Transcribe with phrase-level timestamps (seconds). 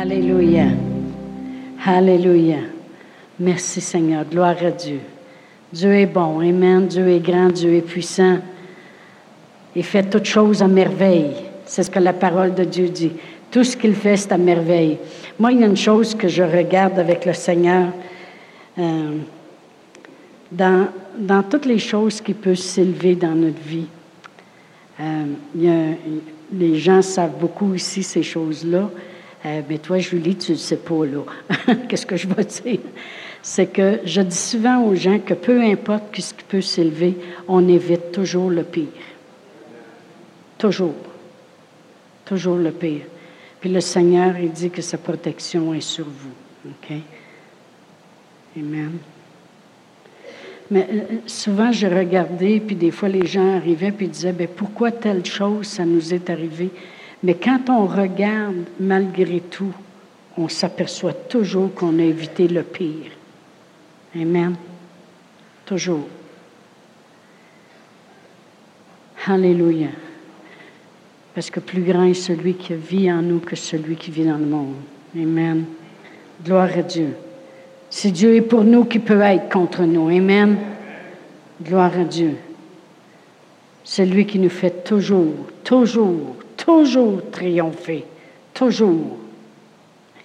[0.00, 0.64] Alléluia.
[1.84, 2.60] Alléluia.
[3.38, 4.24] Merci Seigneur.
[4.24, 5.00] Gloire à Dieu.
[5.70, 6.40] Dieu est bon.
[6.40, 6.86] Amen.
[6.86, 7.50] Dieu est grand.
[7.50, 8.38] Dieu est puissant.
[9.76, 11.32] Il fait toutes choses à merveille.
[11.66, 13.12] C'est ce que la parole de Dieu dit.
[13.50, 14.96] Tout ce qu'il fait, c'est à merveille.
[15.38, 17.88] Moi, il y a une chose que je regarde avec le Seigneur.
[18.78, 19.18] Euh,
[20.50, 20.88] dans,
[21.18, 23.88] dans, toutes les choses qui peuvent s'élever dans notre vie,
[24.98, 25.92] euh,
[26.54, 28.88] les gens savent beaucoup ici ces choses-là.
[29.44, 31.24] Euh, mais toi, Julie, tu ne sais pas, là.
[31.88, 32.80] Qu'est-ce que je veux dire?
[33.42, 37.16] C'est que je dis souvent aux gens que peu importe ce qui peut s'élever,
[37.48, 38.86] on évite toujours le pire.
[40.58, 40.94] Toujours.
[42.26, 43.06] Toujours le pire.
[43.60, 46.70] Puis le Seigneur, il dit que sa protection est sur vous.
[46.70, 46.96] OK?
[48.56, 48.98] Amen.
[50.70, 54.92] Mais euh, souvent, je regardais, puis des fois, les gens arrivaient, puis disaient, ben pourquoi
[54.92, 56.70] telle chose, ça nous est arrivé?
[57.22, 59.74] Mais quand on regarde, malgré tout,
[60.36, 63.12] on s'aperçoit toujours qu'on a évité le pire.
[64.14, 64.56] Amen.
[65.66, 66.08] Toujours.
[69.26, 69.88] Alléluia.
[71.34, 74.38] Parce que plus grand est celui qui vit en nous que celui qui vit dans
[74.38, 74.76] le monde.
[75.14, 75.64] Amen.
[76.44, 77.14] Gloire à Dieu.
[77.90, 80.08] Si Dieu est pour nous, qui peut être contre nous?
[80.08, 80.56] Amen.
[81.62, 82.36] Gloire à Dieu.
[83.84, 88.04] C'est lui qui nous fait toujours, toujours, toujours triompher.
[88.54, 89.18] Toujours.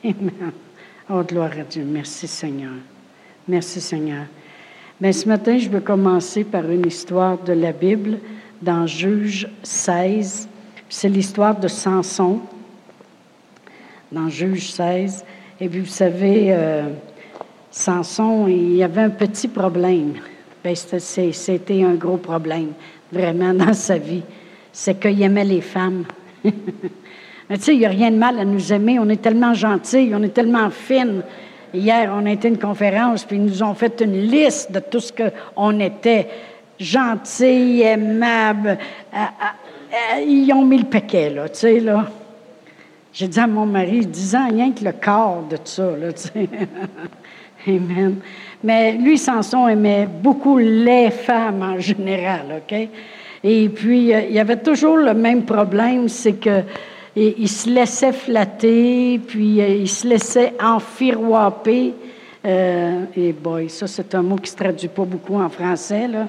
[0.04, 0.52] Amen.
[1.10, 1.84] Oh, gloire à Dieu.
[1.86, 2.74] Merci Seigneur.
[3.48, 4.26] Merci Seigneur.
[5.00, 8.18] Mais ce matin, je veux commencer par une histoire de la Bible
[8.62, 10.48] dans Juge 16.
[10.90, 12.40] C'est l'histoire de Samson
[14.12, 15.26] dans Juge 16.
[15.60, 16.90] Et puis, vous savez, euh,
[17.72, 20.14] Samson, il y avait un petit problème.
[20.64, 22.72] Ben, c'était un gros problème,
[23.12, 24.24] vraiment, dans sa vie.
[24.72, 26.06] C'est qu'il aimait les femmes.
[27.50, 28.98] Mais tu sais, il n'y a rien de mal à nous aimer.
[29.00, 31.22] On est tellement gentils, on est tellement fines.
[31.74, 34.80] Hier, on a été à une conférence, puis ils nous ont fait une liste de
[34.80, 36.28] tout ce qu'on était.
[36.80, 38.78] Gentils, aimables.
[39.14, 42.10] Euh, euh, ils ont mis le paquet, là, tu sais, là.
[43.14, 46.24] J'ai dit à mon mari, disant rien que le corps de tout ça, là, tu
[46.24, 46.50] sais.
[47.68, 48.16] Amen.
[48.64, 52.90] Mais lui, Samson aimait beaucoup les femmes en général, OK?
[53.48, 56.64] Et puis, euh, il y avait toujours le même problème, c'est que
[57.16, 61.94] il se laissait flatter, puis euh, il se laissait enfiroiper.
[62.44, 66.28] Euh, et boy, ça c'est un mot qui se traduit pas beaucoup en français, là.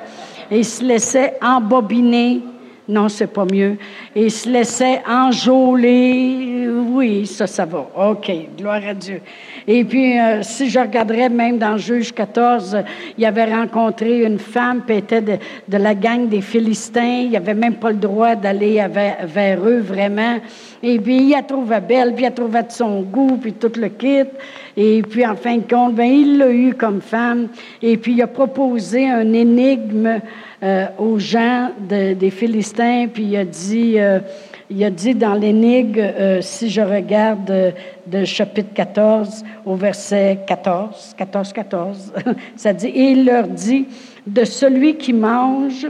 [0.51, 2.43] Et il se laissait embobiner
[2.89, 3.77] non, c'est pas mieux.
[4.15, 6.69] Et il se laissait enjôler.
[6.69, 7.89] Oui, ça, ça va.
[7.97, 9.21] OK, gloire à Dieu.
[9.69, 12.79] Et puis, euh, si je regarderais même dans Juge 14,
[13.19, 15.39] il avait rencontré une femme, qui était de,
[15.77, 17.23] la gang des Philistins.
[17.25, 20.39] Il n'avait même pas le droit d'aller vers, eux, vraiment.
[20.83, 23.73] Et puis, il la trouvait belle, puis il la trouvait de son goût, puis tout
[23.77, 24.31] le kit.
[24.77, 27.49] Et puis, en fin de compte, ben, il l'a eu comme femme.
[27.83, 30.21] Et puis, il a proposé un énigme
[30.63, 34.21] euh, aux gens des Philistins, puis il a dit, euh,
[34.69, 37.75] il a dit dans l'énigme, euh, si je regarde
[38.07, 42.13] de chapitre 14 au verset 14, 14, 14,
[42.57, 43.87] ça dit, et il leur dit,
[44.27, 45.87] de celui qui mange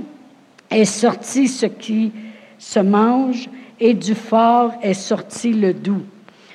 [0.70, 2.12] est sorti ce qui
[2.58, 3.48] se mange,
[3.78, 6.02] et du fort est sorti le doux.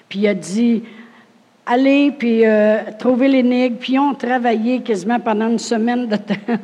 [0.09, 0.83] Puis il a dit,
[1.65, 6.33] aller puis euh, trouver l'énigme, puis ont travaillé quasiment pendant une semaine de temps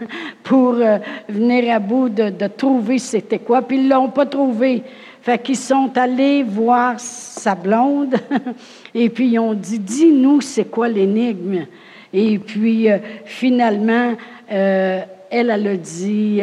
[0.43, 0.97] pour euh,
[1.29, 4.83] venir à bout de, de trouver c'était quoi, puis ils l'ont pas trouvé.
[5.27, 8.15] Fait qu'ils sont allés voir sa blonde
[8.95, 11.65] et puis ils ont dit dis-nous c'est quoi l'énigme?
[12.13, 14.15] Et puis euh, finalement
[14.47, 16.39] elle elle a dit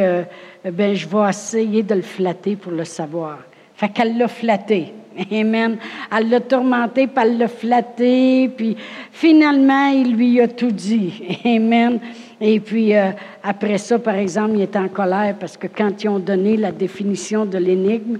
[0.70, 3.38] ben je vais essayer de le flatter pour le savoir.
[3.74, 4.92] Fait qu'elle l'a flatté.
[5.32, 5.78] Amen.
[6.14, 8.76] Elle l'a tourmenté, puis elle l'a flatté, puis
[9.10, 11.38] finalement, il lui a tout dit.
[11.46, 12.00] Amen.
[12.38, 13.12] Et puis, euh,
[13.42, 16.72] après ça, par exemple, il était en colère parce que quand ils ont donné la
[16.72, 18.18] définition de l'énigme,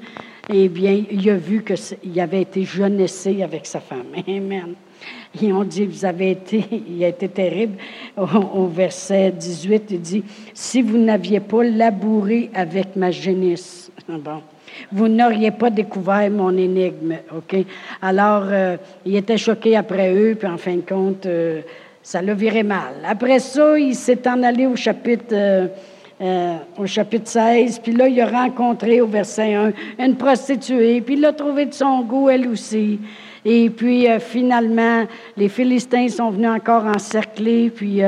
[0.53, 4.07] eh bien, il a vu qu'il avait été jeunessé avec sa femme.
[4.29, 4.75] Amen.
[5.41, 7.77] Ils ont dit, vous avez été, il a été terrible.
[8.17, 13.91] Au, verset 18, il dit, si vous n'aviez pas labouré avec ma jeunesse.
[14.09, 14.43] Bon
[14.93, 17.17] vous n'auriez pas découvert mon énigme.
[17.35, 17.57] OK?
[18.03, 21.61] Alors, euh, il était choqué après eux, puis en fin de compte, euh,
[22.03, 22.95] ça l'a viré mal.
[23.07, 25.69] Après ça, il s'est en allé au chapitre, euh,
[26.79, 31.21] au chapitre 16, puis là, il a rencontré au verset 1 une prostituée, puis il
[31.21, 33.01] l'a trouvé de son goût, elle aussi.
[33.45, 35.05] Et puis, finalement,
[35.37, 38.01] les Philistins sont venus encore encercler, puis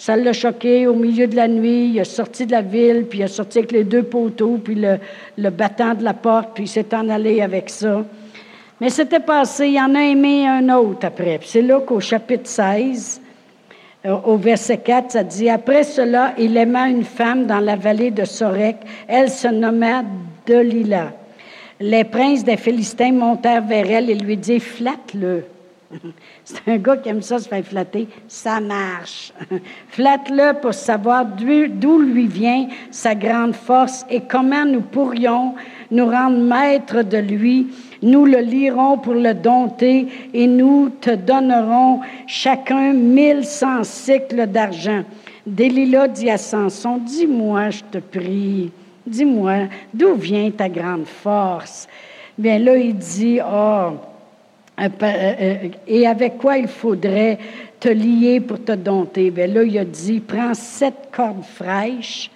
[0.00, 1.90] ça l'a choqué au milieu de la nuit.
[1.90, 4.74] Il est sorti de la ville, puis il est sorti avec les deux poteaux, puis
[4.74, 8.02] le, battant de la porte, puis il s'est en allé avec ça.
[8.80, 11.38] Mais c'était passé, il en a aimé un autre après.
[11.44, 13.29] c'est là qu'au chapitre 16, euh,
[14.04, 18.24] au verset 4, ça dit Après cela, il aima une femme dans la vallée de
[18.24, 18.76] Sorek.
[19.06, 20.02] Elle se nommait
[20.46, 21.12] Delila.
[21.80, 25.44] Les princes des Philistins montèrent vers elle et lui dirent Flatte-le.
[26.44, 28.08] C'est un gars qui aime ça se faire flatter.
[28.28, 29.32] Ça marche.
[29.88, 35.54] Flatte-le pour savoir d'où lui vient sa grande force et comment nous pourrions
[35.90, 37.68] nous rendre maîtres de lui.
[38.02, 45.02] Nous le lirons pour le dompter et nous te donnerons chacun mille cent cycles d'argent.
[45.46, 48.70] Délila dit à Samson, dis-moi, je te prie,
[49.06, 51.88] dis-moi, d'où vient ta grande force?
[52.38, 53.90] Bien là, il dit, oh,
[54.80, 55.56] euh, euh,
[55.86, 57.38] et avec quoi il faudrait
[57.78, 59.30] te lier pour te dompter?
[59.30, 62.30] Bien là, il a dit, prends sept cordes fraîches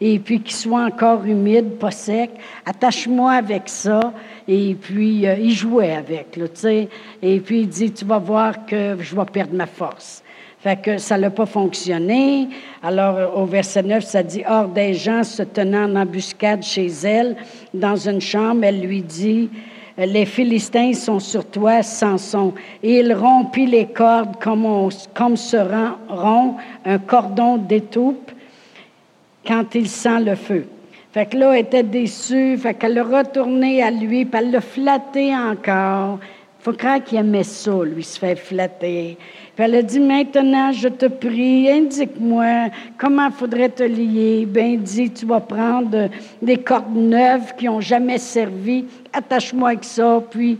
[0.00, 2.30] et puis qui soient encore humides, pas secs.
[2.64, 4.12] Attache-moi avec ça.
[4.48, 6.88] Et puis, euh, il jouait avec, tu sais.
[7.22, 10.22] Et puis, il dit, tu vas voir que je vais perdre ma force.
[10.60, 12.48] Fait que ça n'a pas fonctionné.
[12.82, 17.36] Alors, au verset 9, ça dit, Or, des gens se tenant en embuscade chez elle,
[17.74, 19.50] dans une chambre, elle lui dit,
[19.98, 22.54] les Philistins sont sur toi, Samson.
[22.82, 25.56] Et il rompit les cordes comme, on, comme se
[26.08, 28.30] rompt un cordon d'étoupe
[29.46, 30.66] quand il sent le feu.
[31.12, 34.60] Fait que là, elle était déçue, fait qu'elle a retourné à lui, puis elle l'a
[34.60, 36.18] flatté encore.
[36.60, 39.16] faut croire qu'il aimait ça, lui, se faire flatter.
[39.56, 42.68] Puis elle a dit, maintenant, je te prie, indique-moi
[42.98, 44.46] comment faudrait te lier.
[44.46, 46.10] Ben, dis, tu vas prendre
[46.42, 50.58] des cordes neuves qui n'ont jamais servi, attache-moi avec ça, puis,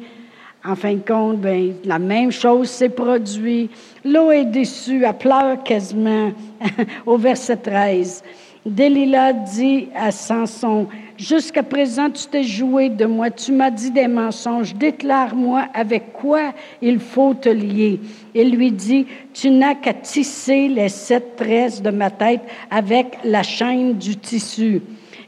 [0.65, 3.71] en fin de compte, ben, la même chose s'est produite.
[4.03, 6.33] L'eau est déçue, elle pleure quasiment
[7.06, 8.25] au verset 13.
[8.69, 10.87] Delilah dit à Samson,
[11.17, 16.53] Jusqu'à présent, tu t'es joué de moi, tu m'as dit des mensonges, déclare-moi avec quoi
[16.81, 17.99] il faut te lier.
[18.37, 23.43] Il lui dit, Tu n'as qu'à tisser les sept tresses de ma tête avec la
[23.43, 24.81] chaîne du tissu.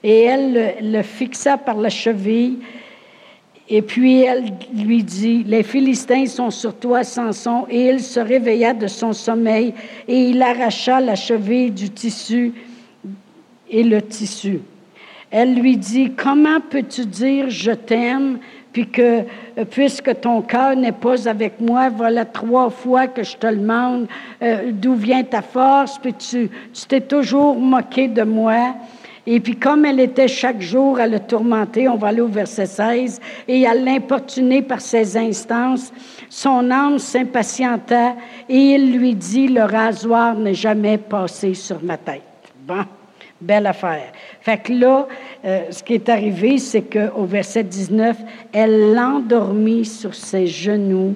[0.04, 2.58] Et elle le, fixa par la cheville.
[3.68, 7.66] Et puis elle lui dit, les Philistins sont sur toi, Samson.
[7.70, 9.74] Et il se réveilla de son sommeil
[10.08, 12.52] et il arracha la cheville du tissu
[13.70, 14.60] et le tissu.
[15.30, 18.38] Elle lui dit, comment peux-tu dire je t'aime,
[18.72, 19.20] puis que
[19.58, 24.08] euh, puisque ton cœur n'est pas avec moi, voilà trois fois que je te demande
[24.42, 26.50] euh, d'où vient ta force, puis tu
[26.88, 28.74] t'es toujours moqué de moi.
[29.26, 32.66] Et puis comme elle était chaque jour à le tourmenter, on va aller au verset
[32.66, 35.92] 16, et à l'importuner par ses instances,
[36.28, 38.14] son âme s'impatienta
[38.48, 42.22] et il lui dit, le rasoir n'est jamais passé sur ma tête.
[42.66, 42.84] Bon.
[43.40, 44.12] Belle affaire.
[44.40, 45.08] Fait que là,
[45.44, 48.16] euh, ce qui est arrivé, c'est qu'au verset 19,
[48.52, 51.14] elle l'endormit sur ses genoux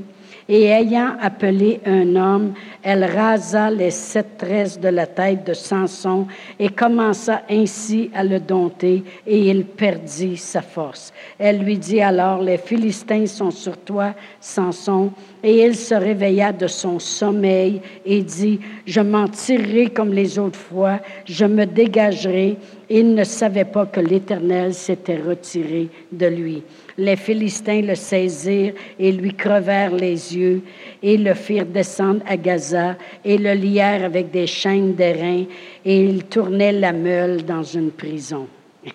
[0.48, 6.26] et ayant appelé un homme, elle rasa les sept tresses de la tête de Samson
[6.58, 11.12] et commença ainsi à le dompter, et il perdit sa force.
[11.38, 15.12] Elle lui dit alors, les Philistins sont sur toi, Samson.
[15.46, 20.58] Et il se réveilla de son sommeil et dit, je m'en tirerai comme les autres
[20.58, 22.56] fois, je me dégagerai.
[22.88, 26.62] Il ne savait pas que l'Éternel s'était retiré de lui.
[26.96, 30.62] Les Philistins le saisirent et lui crevèrent les yeux
[31.02, 35.44] et le firent descendre à Gaza et le lièrent avec des chaînes d'airain
[35.84, 38.46] et il tournait la meule dans une prison.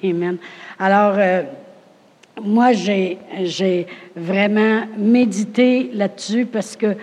[0.03, 0.37] Amen.
[0.79, 1.43] Alors, euh,
[2.43, 6.95] moi, j'ai vraiment médité là-dessus parce que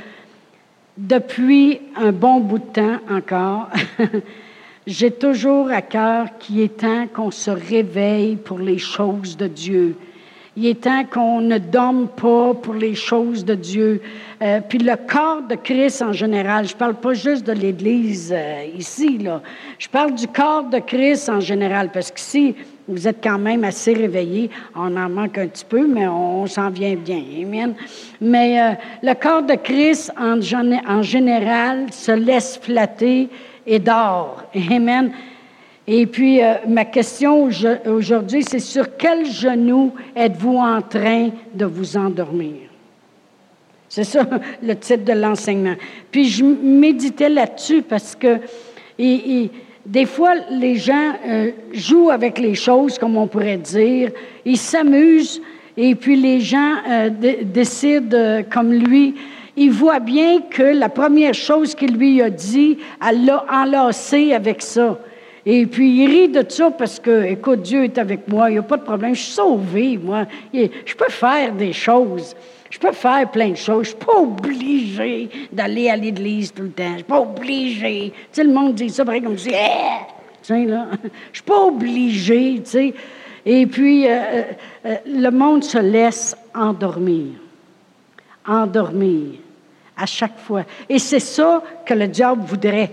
[0.97, 3.69] depuis un bon bout de temps encore,
[4.87, 9.97] j'ai toujours à cœur qu'il est temps qu'on se réveille pour les choses de Dieu.
[10.59, 14.01] Il est temps qu'on ne dorme pas pour les choses de Dieu.
[14.41, 18.65] Euh, puis le corps de Christ en général, je parle pas juste de l'Église euh,
[18.75, 19.43] ici, là.
[19.79, 22.55] Je parle du corps de Christ en général, parce que si
[22.89, 26.71] vous êtes quand même assez réveillés, on en manque un petit peu, mais on, s'en
[26.71, 27.23] vient bien.
[27.43, 27.75] Amen.
[28.21, 30.39] Mais euh, le corps de Christ en,
[30.89, 33.29] en général se laisse flatter
[33.67, 34.45] et dort.
[34.71, 35.13] Amen.
[35.89, 37.49] Et puis, euh, ma question
[37.87, 42.69] aujourd'hui, c'est sur quel genou êtes-vous en train de vous endormir?
[43.89, 44.27] C'est ça
[44.63, 45.77] le titre de l'enseignement.
[46.11, 48.41] Puis, je méditais là-dessus parce que
[49.87, 54.11] des fois, les gens euh, jouent avec les choses, comme on pourrait dire.
[54.45, 55.41] Ils s'amusent
[55.77, 57.11] et puis les gens euh,
[57.45, 59.15] décident, comme lui,
[59.57, 64.61] il voit bien que la première chose qu'il lui a dit, elle l'a enlacé avec
[64.61, 64.99] ça.
[65.49, 68.59] Et puis, il rit de ça parce que, écoute, Dieu est avec moi, il n'y
[68.59, 72.35] a pas de problème, je suis sauvé, moi, je peux faire des choses.
[72.69, 73.85] Je peux faire plein de choses.
[73.85, 76.91] Je suis pas obligé d'aller à l'église tout le temps.
[76.91, 78.13] Je suis pas obligé.
[78.13, 80.67] Tu sais, le monde dit ça, pareil comme si, eh!
[80.67, 80.89] là.
[81.33, 82.95] Je suis pas obligé, tu sais.
[83.45, 84.43] Et puis, euh, euh,
[84.87, 87.29] euh, le monde se laisse endormir.
[88.45, 89.39] Endormir
[89.97, 90.65] à chaque fois.
[90.89, 92.91] Et c'est ça que le diable voudrait.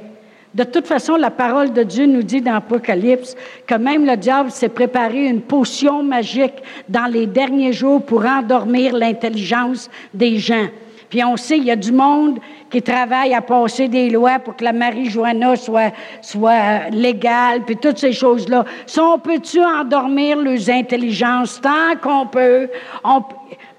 [0.54, 4.52] De toute façon, la parole de Dieu nous dit dans l'Apocalypse que même le diable
[4.52, 10.68] s'est préparé une potion magique dans les derniers jours pour endormir l'intelligence des gens.
[11.10, 14.56] Puis on sait, il y a du monde qui travaille à passer des lois pour
[14.56, 15.92] que la marijuana soit,
[16.22, 18.66] soit euh, légale, puis toutes ces choses-là.
[18.88, 22.68] Ça, on peut-tu endormir leurs intelligences tant qu'on peut?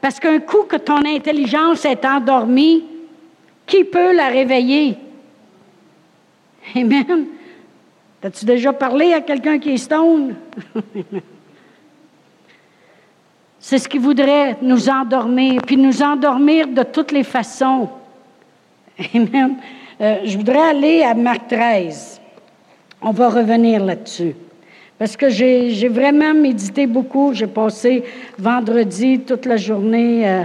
[0.01, 2.85] parce qu'un coup que ton intelligence est endormie,
[3.67, 4.97] qui peut la réveiller?
[6.75, 7.27] Amen.
[8.23, 10.35] As-tu déjà parlé à quelqu'un qui est stone?
[13.59, 17.89] C'est ce qui voudrait nous endormir, puis nous endormir de toutes les façons.
[19.15, 19.57] Amen.
[20.01, 22.21] Euh, je voudrais aller à Marc 13.
[23.01, 24.35] On va revenir là-dessus.
[24.99, 27.33] Parce que j'ai vraiment médité beaucoup.
[27.35, 28.05] J'ai passé
[28.39, 30.43] vendredi toute la journée euh,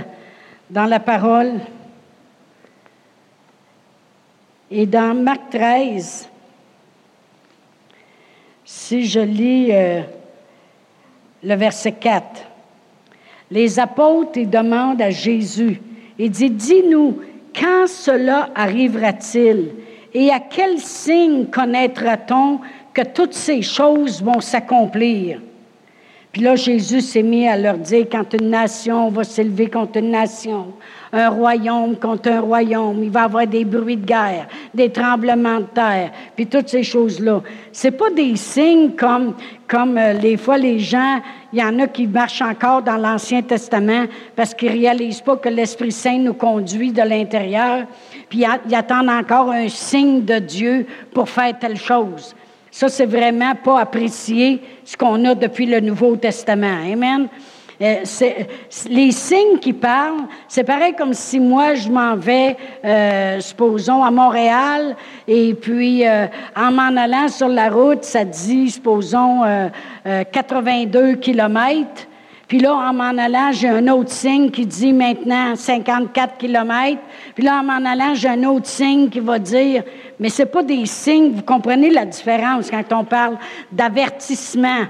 [0.69, 1.53] dans la parole.
[4.71, 6.29] Et dans Marc 13,
[8.63, 10.01] si je lis euh,
[11.43, 12.45] le verset 4,
[13.49, 15.81] les apôtres demandent à Jésus,
[16.19, 17.19] et dit, dis-nous,
[17.55, 19.71] quand cela arrivera-t-il
[20.13, 22.59] et à quel signe connaîtra-t-on
[22.93, 25.41] que toutes ces choses vont s'accomplir?
[26.31, 30.11] Puis là, Jésus s'est mis à leur dire, quand une nation va s'élever contre une
[30.11, 30.67] nation,
[31.11, 35.59] un royaume contre un royaume, il va y avoir des bruits de guerre, des tremblements
[35.59, 37.41] de terre, puis toutes ces choses-là.
[37.71, 39.33] C'est pas des signes comme,
[39.67, 41.19] comme euh, les fois les gens,
[41.51, 44.05] il y en a qui marchent encore dans l'Ancien Testament
[44.35, 47.87] parce qu'ils réalisent pas que l'Esprit Saint nous conduit de l'intérieur,
[48.29, 52.35] puis ils attendent encore un signe de Dieu pour faire telle chose.
[52.79, 56.77] Ça, c'est vraiment pas apprécier ce qu'on a depuis le Nouveau Testament.
[56.89, 57.27] Amen.
[57.81, 58.03] Euh,
[58.89, 62.55] les signes qui parlent, c'est pareil comme si moi, je m'en vais,
[62.85, 64.95] euh, supposons, à Montréal,
[65.27, 69.41] et puis euh, en m'en allant sur la route, ça dit, supposons,
[70.31, 72.07] 82 kilomètres.
[72.49, 77.01] Puis là, en m'en allant, j'ai un autre signe qui dit maintenant 54 kilomètres.
[77.35, 79.83] Puis là, en m'en allant, j'ai un autre signe qui va dire,
[80.19, 83.37] mais c'est pas des signes, vous comprenez la différence quand on parle
[83.71, 84.87] d'avertissement.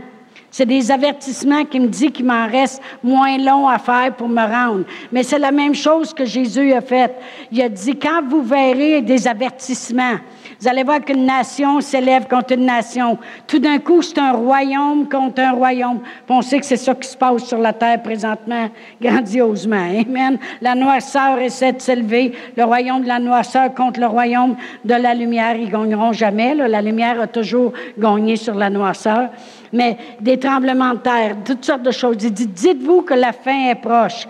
[0.50, 4.42] C'est des avertissements qui me disent qu'il m'en reste moins long à faire pour me
[4.42, 4.86] rendre.
[5.12, 7.14] Mais c'est la même chose que Jésus a fait.
[7.52, 10.18] Il a dit, quand vous verrez des avertissements,
[10.62, 13.18] vous allez voir qu'une nation s'élève contre une nation.
[13.48, 16.02] Tout d'un coup, c'est un royaume contre un royaume.
[16.28, 18.70] on sait que c'est ça qui se passe sur la terre présentement,
[19.02, 19.78] grandiosement.
[19.78, 20.38] Amen.
[20.62, 22.34] La noirceur essaie de s'élever.
[22.58, 25.56] Le royaume de la noirceur contre le royaume de la lumière.
[25.56, 26.54] Ils gagneront jamais.
[26.56, 29.30] La lumière a toujours gagné sur la noirceur.
[29.72, 32.18] Mais des tremblements de terre, toutes sortes de choses.
[32.22, 34.28] Il dit, dites-vous que la fin est proche.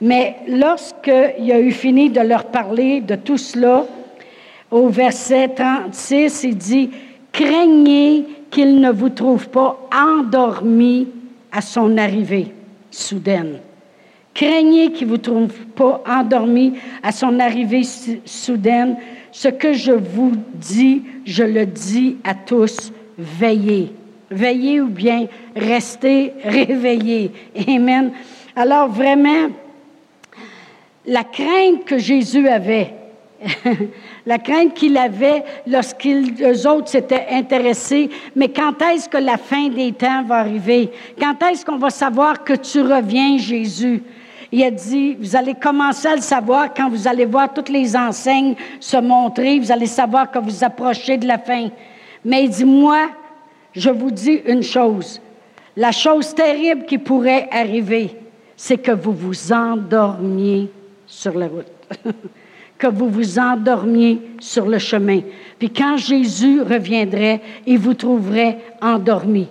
[0.00, 3.84] Mais lorsqu'il a eu fini de leur parler de tout cela,
[4.72, 6.90] au verset 36, il dit,
[7.30, 11.08] craignez qu'il ne vous trouve pas endormi
[11.52, 12.52] à son arrivée
[12.90, 13.58] soudaine.
[14.34, 17.82] Craignez qu'il ne vous trouve pas endormi à son arrivée
[18.24, 18.96] soudaine.
[19.30, 23.92] Ce que je vous dis, je le dis à tous, veillez.
[24.30, 27.30] Veillez ou bien restez réveillés.
[27.68, 28.12] Amen.
[28.56, 29.50] Alors vraiment,
[31.06, 32.94] la crainte que Jésus avait,
[34.26, 39.92] la crainte qu'il avait lorsqu'ils autres s'étaient intéressés, mais quand est-ce que la fin des
[39.92, 40.90] temps va arriver?
[41.18, 44.02] Quand est-ce qu'on va savoir que tu reviens, Jésus?
[44.50, 47.96] Il a dit, vous allez commencer à le savoir quand vous allez voir toutes les
[47.96, 51.70] enseignes se montrer, vous allez savoir que vous approchez de la fin.
[52.24, 53.08] Mais il dit, moi,
[53.72, 55.20] je vous dis une chose.
[55.74, 58.14] La chose terrible qui pourrait arriver,
[58.56, 60.70] c'est que vous vous endormiez
[61.06, 61.66] sur la route.
[62.82, 65.20] que vous vous endormiez sur le chemin.
[65.56, 69.46] Puis quand Jésus reviendrait, il vous trouverait endormi.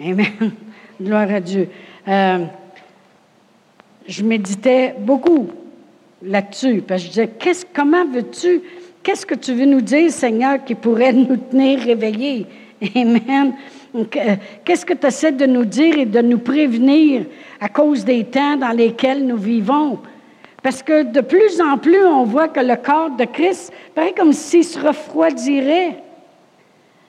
[0.00, 0.26] Amen.
[1.00, 1.68] Gloire à Dieu.
[2.08, 2.46] Euh,
[4.08, 5.46] je méditais beaucoup
[6.20, 8.60] là-dessus, parce que je disais, comment veux-tu,
[9.04, 12.44] qu'est-ce que tu veux nous dire, Seigneur, qui pourrait nous tenir réveillés?
[12.96, 13.54] Amen.
[13.94, 17.24] Euh, qu'est-ce que tu essaies de nous dire et de nous prévenir
[17.60, 20.00] à cause des temps dans lesquels nous vivons?
[20.66, 24.32] Parce que de plus en plus, on voit que le corps de Christ paraît comme
[24.32, 26.02] s'il se refroidirait.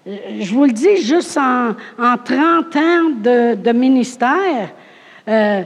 [0.06, 4.70] Je vous le dis, juste en, en 30 ans de, ministère,
[5.28, 5.64] euh,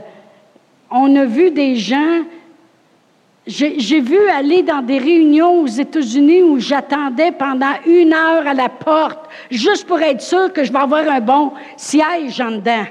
[0.90, 2.22] on a vu des gens
[3.46, 8.70] j'ai vu aller dans des réunions aux États-Unis où j'attendais pendant une heure à la
[8.70, 12.86] porte, juste pour être sûr que je vais avoir un bon siège en dedans.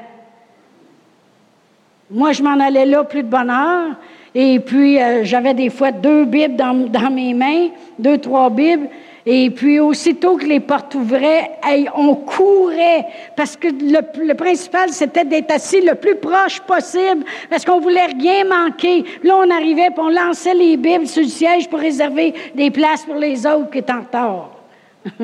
[2.12, 3.96] Moi, je m'en allais là plus de bonne heure.
[4.34, 7.70] Et puis, euh, j'avais des fois deux Bibles dans, mes mains,
[8.00, 8.88] deux, trois Bibles.
[9.26, 11.52] Et puis, aussitôt que les portes ouvraient,
[11.96, 17.80] on courait parce que le, principal, c'était d'être assis le plus proche possible parce qu'on
[17.80, 19.04] voulait rien manquer.
[19.24, 23.04] Là, on arrivait, puis on lançait les Bibles sur le siège pour réserver des places
[23.04, 24.50] pour les autres qui étaient en retard.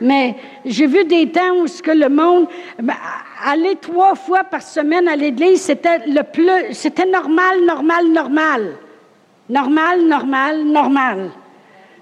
[0.00, 2.48] Mais j'ai vu des temps où ce que le monde
[2.82, 2.94] ben,
[3.44, 8.76] aller trois fois par semaine à l'église, c'était le plus c'était normal, normal, normal.
[9.48, 11.30] Normal, normal, normal.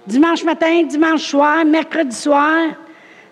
[0.06, 2.70] Dimanche matin, dimanche soir, mercredi soir,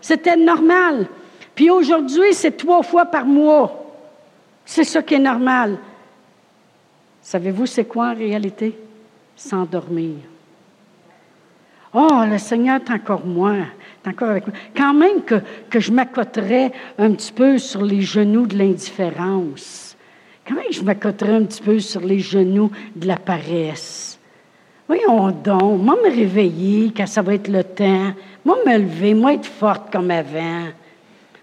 [0.00, 1.06] c'était normal.
[1.54, 3.84] Puis aujourd'hui, c'est trois fois par mois.
[4.64, 5.78] C'est ça qui est normal.
[7.22, 8.78] Savez-vous c'est quoi en réalité?
[9.34, 10.16] S'endormir.
[11.92, 13.66] Oh, le Seigneur est encore moins
[14.06, 14.56] encore avec moi.
[14.76, 15.36] Quand même que,
[15.70, 19.96] que je m'accoterais un petit peu sur les genoux de l'indifférence.
[20.46, 24.18] Quand même que je m'accoterais un petit peu sur les genoux de la paresse.
[24.86, 28.12] Voyons donc, moi me réveiller quand ça va être le temps,
[28.44, 30.68] moi me lever, moi être forte comme avant.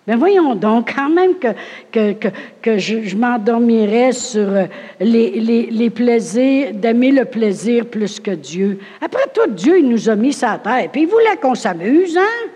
[0.08, 1.48] Mais voyons donc, quand même que,
[1.91, 2.29] que,
[2.62, 4.65] que, je, m'endormirais sur euh,
[5.00, 8.79] les, les, les plaisirs, d'aimer le plaisir plus que Dieu.
[9.01, 12.50] Après tout, Dieu, il nous a mis sa terre, puis il voulait qu'on s'amuse, hein?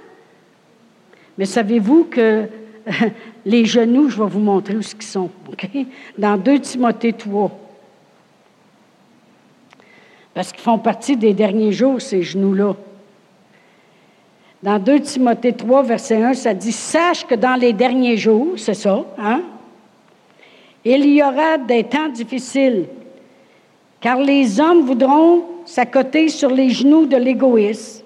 [1.37, 2.47] Mais savez-vous que
[3.45, 5.69] les genoux, je vais vous montrer où ils sont, OK?
[6.17, 7.51] Dans 2 Timothée 3.
[10.33, 12.75] Parce qu'ils font partie des derniers jours, ces genoux-là.
[14.63, 18.73] Dans 2 Timothée 3, verset 1, ça dit Sache que dans les derniers jours, c'est
[18.73, 19.41] ça, hein?
[20.83, 22.85] Il y aura des temps difficiles,
[23.99, 28.03] car les hommes voudront s'accoter sur les genoux de l'égoïsme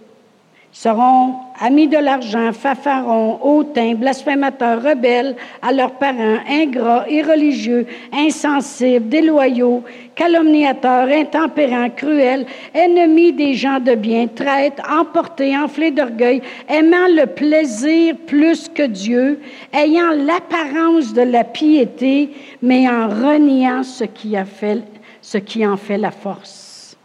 [0.72, 9.84] seront amis de l'argent, fafarons, hautains, blasphémateurs, rebelles à leurs parents, ingrats, irreligieux, insensibles, déloyaux,
[10.16, 18.16] calomniateurs, intempérants, cruels, ennemis des gens de bien, traîtres, emportés, enflés d'orgueil, aimant le plaisir
[18.26, 19.40] plus que Dieu,
[19.72, 22.32] ayant l'apparence de la piété,
[22.62, 24.82] mais en reniant ce qui, a fait,
[25.22, 26.98] ce qui en fait la force.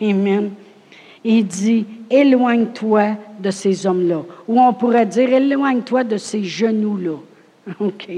[0.00, 0.52] Amen
[1.28, 4.22] il dit, éloigne-toi de ces hommes-là.
[4.46, 7.16] Ou on pourrait dire, éloigne-toi de ces genoux-là.
[7.80, 8.08] OK?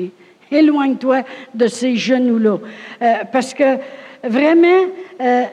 [0.50, 1.22] Éloigne-toi
[1.54, 2.58] de ces genoux-là.
[3.00, 3.78] Euh, parce que
[4.22, 4.84] vraiment,
[5.20, 5.44] euh,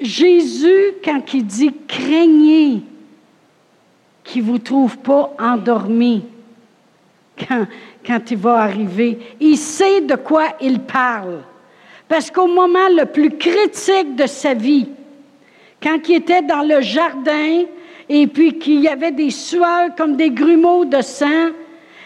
[0.00, 2.82] Jésus, quand il dit craignez
[4.24, 6.24] qu'il ne vous trouve pas endormi
[7.38, 7.66] quand,
[8.04, 11.42] quand il va arriver, il sait de quoi il parle.
[12.08, 14.88] Parce qu'au moment le plus critique de sa vie,
[15.82, 17.64] quand il était dans le jardin
[18.08, 21.50] et puis qu'il y avait des sueurs comme des grumeaux de sang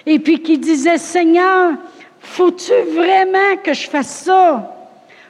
[0.07, 1.75] et puis qu'il disait, Seigneur,
[2.21, 4.79] faut-tu vraiment que je fasse ça?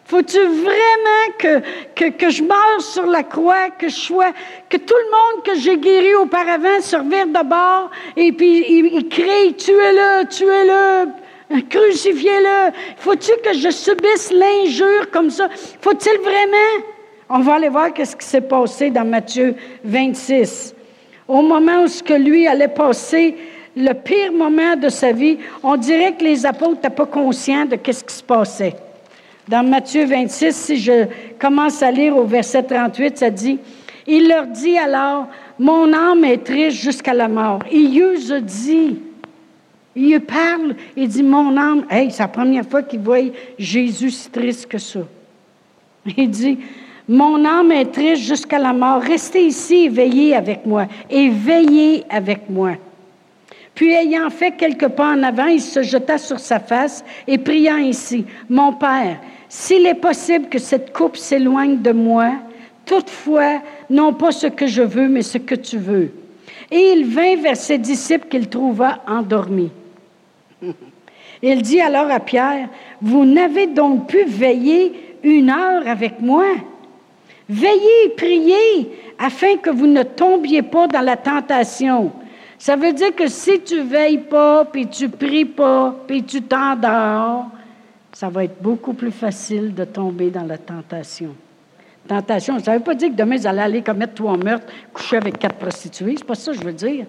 [0.05, 1.61] Faut-tu vraiment que,
[1.95, 4.33] que, que, je meure sur la croix, que je sois,
[4.69, 9.09] que tout le monde que j'ai guéri auparavant se revire de bord et puis il,
[9.09, 12.73] crie, tuez-le, tuez-le, crucifiez-le.
[12.99, 15.49] Faut-tu que je subisse l'injure comme ça?
[15.81, 16.92] Faut-il vraiment?
[17.35, 20.75] On va aller voir qu'est-ce qui s'est passé dans Matthieu 26.
[21.27, 23.35] Au moment où ce que lui allait passer
[23.75, 27.77] le pire moment de sa vie, on dirait que les apôtres n'étaient pas conscients de
[27.77, 28.77] qu'est-ce qui se passait.
[29.49, 31.07] Dans Matthieu 26, si je
[31.38, 33.59] commence à lire au verset 38, ça dit,
[34.07, 35.27] il leur dit alors,
[35.59, 37.61] mon âme est triste jusqu'à la mort.
[37.73, 39.01] Il a dit,
[39.97, 43.21] il parle, il dit, mon âme, hey, c'est la première fois qu'il voit
[43.59, 45.01] Jésus si triste que ça.
[46.14, 46.59] Il dit,
[47.09, 49.03] mon âme est triste jusqu'à la mort.
[49.03, 50.87] Restez ici et veillez avec moi.
[51.11, 52.73] Et veillez avec moi.
[53.75, 57.77] Puis ayant fait quelques pas en avant, il se jeta sur sa face et priant
[57.77, 62.33] ainsi, Mon Père, s'il est possible que cette coupe s'éloigne de moi,
[62.85, 66.12] toutefois, non pas ce que je veux, mais ce que tu veux.
[66.71, 69.71] Et il vint vers ses disciples qu'il trouva endormis.
[71.45, 72.69] Il dit alors à Pierre,
[73.01, 74.93] Vous n'avez donc pu veiller
[75.25, 76.45] une heure avec moi?
[77.53, 82.11] Veillez, priez, afin que vous ne tombiez pas dans la tentation.
[82.59, 87.47] Ça veut dire que si tu veilles pas, puis tu pries pas, puis tu t'endors,
[88.12, 91.35] ça va être beaucoup plus facile de tomber dans la tentation.
[92.09, 95.19] Tentation, ça ne veut pas dire que demain, vous allez aller commettre trois meurtres, coucher
[95.19, 96.15] avec quatre prostituées.
[96.17, 97.05] C'est pas ça que je veux dire.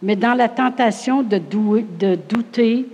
[0.00, 2.86] Mais dans la tentation de, de douter,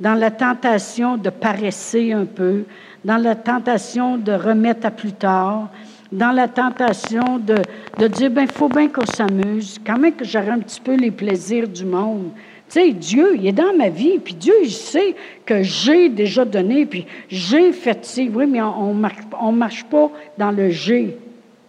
[0.00, 2.64] dans la tentation de paresser un peu,
[3.04, 5.68] dans la tentation de remettre à plus tard,
[6.12, 7.56] dans la tentation de,
[7.98, 10.94] de dire, ben, il faut bien qu'on s'amuse, quand même que j'aurai un petit peu
[10.94, 12.30] les plaisirs du monde.
[12.68, 16.44] Tu sais, Dieu, il est dans ma vie, puis Dieu, il sait que j'ai déjà
[16.44, 18.30] donné, puis j'ai fait ci.
[18.32, 19.08] Oui, mais on ne
[19.40, 21.16] on marche pas dans le j'ai.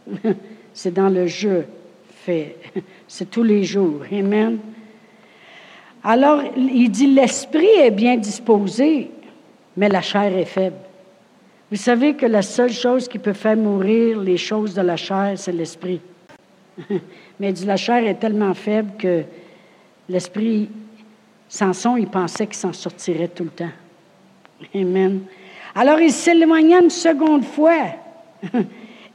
[0.73, 1.62] C'est dans le je
[2.25, 2.58] fait.
[3.08, 4.01] C'est tous les jours.
[4.12, 4.60] Amen.
[6.03, 9.10] Alors, il dit, l'esprit est bien disposé,
[9.77, 10.75] mais la chair est faible.
[11.73, 15.33] Vous savez que la seule chose qui peut faire mourir les choses de la chair,
[15.38, 15.99] c'est l'esprit.
[17.39, 19.23] mais la chair est tellement faible que
[20.07, 20.69] l'esprit,
[21.49, 23.71] Samson, il pensait qu'il s'en sortirait tout le temps.
[24.75, 25.21] Amen.
[25.73, 27.88] Alors, il s'éloigna une seconde fois.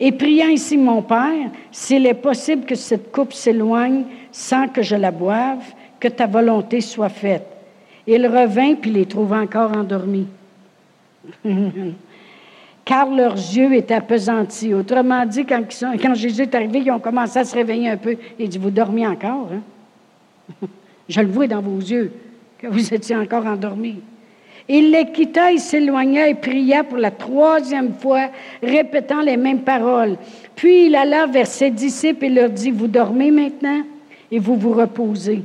[0.00, 4.96] Et priant ici mon Père, s'il est possible que cette coupe s'éloigne sans que je
[4.96, 5.62] la boive,
[6.00, 7.46] que ta volonté soit faite.
[8.04, 10.26] Il revint, puis les trouva encore endormis.
[12.88, 14.72] Car leurs yeux étaient appesantis.
[14.72, 18.16] Autrement dit, quand, Jésus est arrivé, ils ont commencé à se réveiller un peu.
[18.38, 19.50] Il dit, vous dormiez encore.
[19.52, 20.66] Hein?
[21.06, 22.10] je le vois dans vos yeux,
[22.56, 24.00] que vous étiez encore endormis.
[24.66, 28.30] Il les quitta, il s'éloigna et pria pour la troisième fois,
[28.62, 30.16] répétant les mêmes paroles.
[30.56, 33.82] Puis il alla vers ses disciples et leur dit, vous dormez maintenant?
[34.32, 35.42] Et vous vous reposez.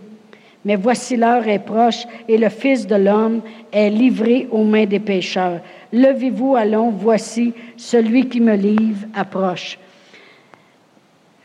[0.63, 4.99] Mais voici l'heure est proche et le Fils de l'homme est livré aux mains des
[4.99, 5.59] pécheurs.
[5.93, 9.79] Levez-vous, allons, voici celui qui me livre approche.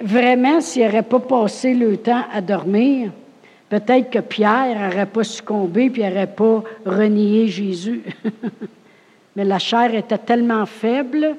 [0.01, 3.11] Vraiment, s'il n'aurait pas passé le temps à dormir,
[3.69, 8.03] Peut-être que Pierre n'aurait pas succombé puis n'aurait pas renié Jésus.
[9.37, 11.37] Mais la chair était tellement faible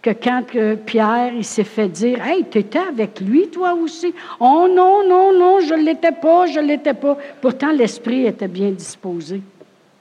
[0.00, 0.44] que quand
[0.86, 5.60] Pierre s'est fait dire Hey, tu étais avec lui, toi aussi Oh non, non, non,
[5.60, 7.18] je ne l'étais pas, je ne l'étais pas.
[7.40, 9.42] Pourtant, l'esprit était bien disposé.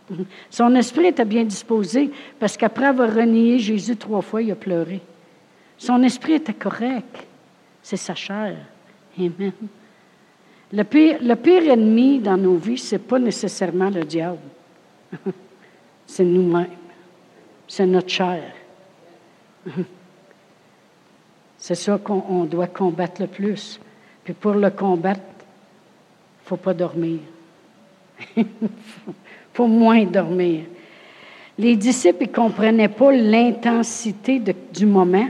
[0.49, 5.01] Son esprit était bien disposé parce qu'après avoir renié Jésus trois fois, il a pleuré.
[5.77, 7.25] Son esprit était correct.
[7.81, 8.57] C'est sa chair.
[9.17, 9.51] Amen.
[10.71, 14.39] Le pire, ennemi dans nos vies, ce n'est pas nécessairement le diable.
[16.05, 16.67] c'est nous-mêmes.
[17.67, 18.51] C'est notre chair.
[21.57, 23.79] c'est ça qu'on doit combattre le plus.
[24.23, 27.19] Puis pour le combattre, il ne faut pas dormir.
[29.55, 30.63] Faut moins dormir.
[31.57, 34.41] Les disciples ne comprenaient pas l'intensité
[34.73, 35.29] du moment.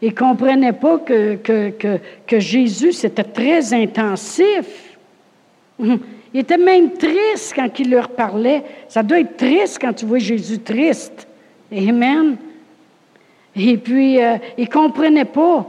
[0.00, 4.96] Ils ne comprenaient pas que, que, que, Jésus, c'était très intensif.
[5.80, 8.62] Il était même triste quand il leur parlait.
[8.88, 11.26] Ça doit être triste quand tu vois Jésus triste.
[11.70, 12.36] Amen.
[13.56, 15.68] Et puis, euh, ils ne comprenaient pas.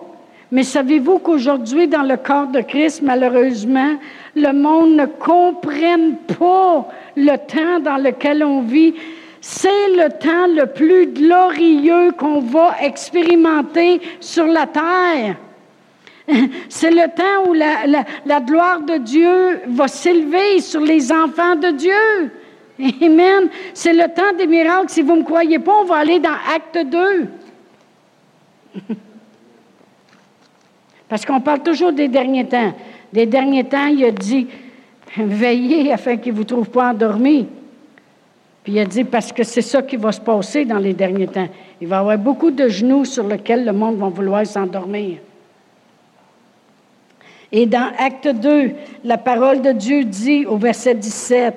[0.53, 3.95] Mais savez-vous qu'aujourd'hui, dans le corps de Christ, malheureusement,
[4.35, 8.93] le monde ne comprenne pas le temps dans lequel on vit?
[9.41, 15.37] C'est le temps le plus glorieux qu'on va expérimenter sur la terre.
[16.69, 22.31] C'est le temps où la, gloire de Dieu va s'élever sur les enfants de Dieu.
[23.01, 23.49] Amen.
[23.73, 24.89] C'est le temps des miracles.
[24.89, 27.27] Si vous ne me croyez pas, on va aller dans Acte 2.
[31.09, 32.73] Parce qu'on parle toujours des derniers temps.
[33.11, 34.47] Des derniers temps, il a dit,
[35.17, 37.47] veillez afin qu'il ne vous trouve pas endormis.
[38.63, 41.27] Puis il a dit, parce que c'est ça qui va se passer dans les derniers
[41.27, 41.49] temps.
[41.81, 45.17] Il va y avoir beaucoup de genoux sur lesquels le monde va vouloir s'endormir.
[47.51, 48.71] Et dans Acte 2,
[49.03, 51.53] la parole de Dieu dit au verset 17,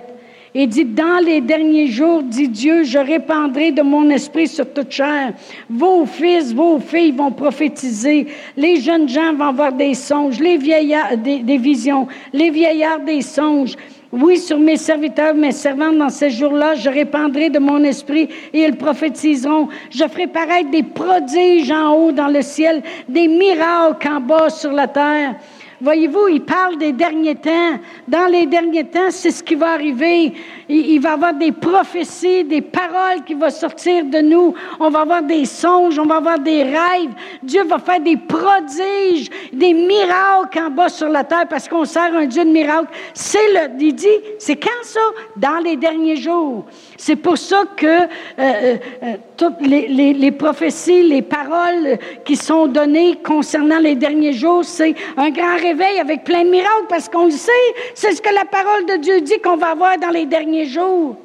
[0.62, 4.90] il dit, dans les derniers jours, dit Dieu, je répandrai de mon esprit sur toute
[4.90, 5.34] chair.
[5.68, 8.26] Vos fils, vos filles vont prophétiser.
[8.56, 13.20] Les jeunes gens vont avoir des songes, les vieillards, des, des visions, les vieillards des
[13.20, 13.76] songes.
[14.12, 18.62] Oui, sur mes serviteurs, mes servantes, dans ces jours-là, je répandrai de mon esprit et
[18.62, 19.68] ils prophétiseront.
[19.90, 24.72] Je ferai paraître des prodiges en haut dans le ciel, des miracles en bas sur
[24.72, 25.34] la terre.
[25.80, 27.78] Voyez-vous, il parle des derniers temps.
[28.08, 30.32] Dans les derniers temps, c'est ce qui va arriver.
[30.68, 34.54] Il, va y avoir des prophéties, des paroles qui vont sortir de nous.
[34.80, 37.12] On va avoir des songes, on va avoir des rêves.
[37.42, 42.14] Dieu va faire des prodiges, des miracles en bas sur la terre parce qu'on sert
[42.14, 42.88] un Dieu de miracles.
[43.12, 44.08] C'est le, il dit,
[44.38, 45.00] c'est quand ça?
[45.36, 46.64] Dans les derniers jours.
[46.98, 48.06] C'est pour ça que euh,
[48.38, 54.94] euh, euh, toutes les, prophéties, les paroles qui sont données concernant les derniers jours, c'est
[55.16, 57.52] un grand réveil avec plein de miracles parce qu'on le sait,
[57.94, 61.16] c'est ce que la parole de Dieu dit qu'on va avoir dans les derniers jours.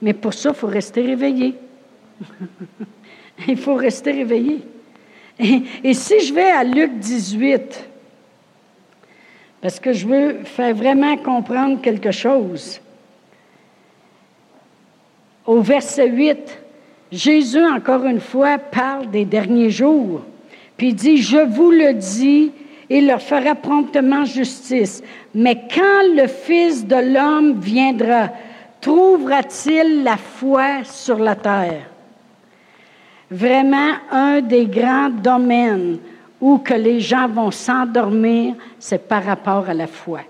[0.00, 1.54] Mais pour ça, il faut rester réveillé.
[3.48, 4.60] il faut rester réveillé.
[5.40, 7.88] Et, et si je vais à Luc 18,
[9.60, 12.80] parce que je veux faire vraiment comprendre quelque chose.
[15.48, 16.58] Au verset 8,
[17.10, 20.20] Jésus, encore une fois, parle des derniers jours.
[20.76, 22.52] Puis dit, je vous le dis,
[22.90, 25.02] il leur fera promptement justice.
[25.34, 28.28] Mais quand le Fils de l'homme viendra,
[28.82, 31.86] trouvera-t-il la foi sur la terre?
[33.30, 35.96] Vraiment, un des grands domaines
[36.42, 40.20] où que les gens vont s'endormir, c'est par rapport à la foi.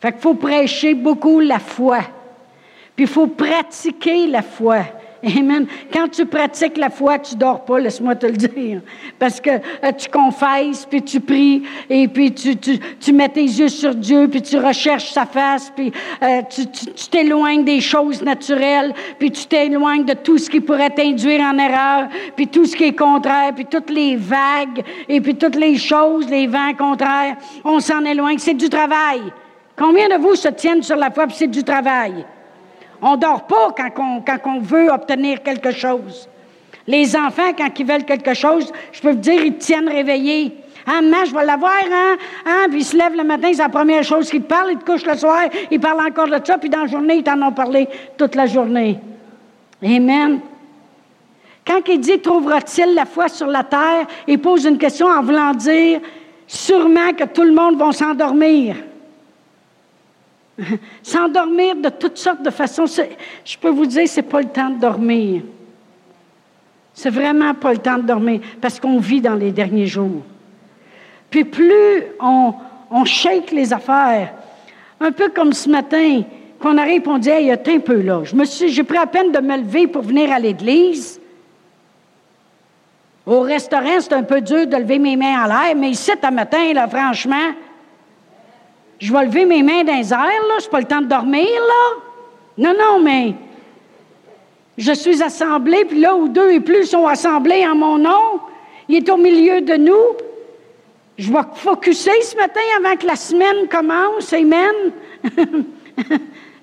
[0.00, 2.00] Fait qu'il faut prêcher beaucoup la foi.
[2.96, 4.84] Puis il faut pratiquer la foi.
[5.24, 5.68] Amen.
[5.92, 8.80] Quand tu pratiques la foi, tu dors pas, laisse-moi te le dire.
[9.20, 13.44] Parce que euh, tu confesses, puis tu pries, et puis tu, tu, tu, mets tes
[13.44, 18.92] yeux sur Dieu, puis tu recherches sa face, puis euh, tu t'éloignes des choses naturelles,
[19.20, 22.84] puis tu t'éloignes de tout ce qui pourrait t'induire en erreur, puis tout ce qui
[22.84, 27.78] est contraire, puis toutes les vagues, et puis toutes les choses, les vents contraires, on
[27.78, 28.38] s'en éloigne.
[28.38, 29.20] C'est du travail.
[29.76, 32.26] Combien de vous se tiennent sur la foi, puis c'est du travail?
[33.02, 36.28] On ne dort pas quand on, veut obtenir quelque chose.
[36.86, 40.56] Les enfants, quand ils veulent quelque chose, je peux vous dire, ils tiennent réveillés.
[40.86, 42.16] Ah, maman, je vais l'avoir, hein?
[42.46, 42.66] hein?
[42.70, 44.72] Puis ils se lèvent le matin, c'est la première chose qu'ils parlent.
[44.72, 47.22] Ils te couchent le soir, ils parlent encore de ça, puis dans la journée, ils
[47.22, 48.98] t'en ont parlé toute la journée.
[49.84, 50.40] Amen.
[51.64, 55.54] Quand il dit trouvera-t-il la foi sur la terre, il pose une question en voulant
[55.54, 56.00] dire
[56.46, 58.76] sûrement que tout le monde va s'endormir.
[61.02, 62.84] S'endormir de toutes sortes de façons.
[62.86, 65.42] Je peux vous dire, c'est pas le temps de dormir.
[66.94, 70.22] C'est vraiment pas le temps de dormir parce qu'on vit dans les derniers jours.
[71.30, 72.52] Puis plus on,
[72.90, 74.34] on shake les affaires,
[75.00, 76.22] un peu comme ce matin,
[76.60, 78.22] qu'on arrive et on dit Hey, a un peu là.
[78.24, 81.18] Je j'ai pris la peine de me lever pour venir à l'église.
[83.24, 86.30] Au restaurant, c'est un peu dur de lever mes mains en l'air, mais ici, un
[86.30, 87.52] matin, là, franchement,
[89.02, 91.44] je vais lever mes mains dans les airs, là, c'est pas le temps de dormir,
[91.44, 91.98] là.
[92.56, 93.34] Non, non, mais
[94.78, 98.38] je suis assemblé, puis là où deux et plus sont assemblés en mon nom,
[98.88, 100.16] il est au milieu de nous.
[101.18, 104.32] Je vais focuser ce matin avant que la semaine commence.
[104.32, 104.92] Amen.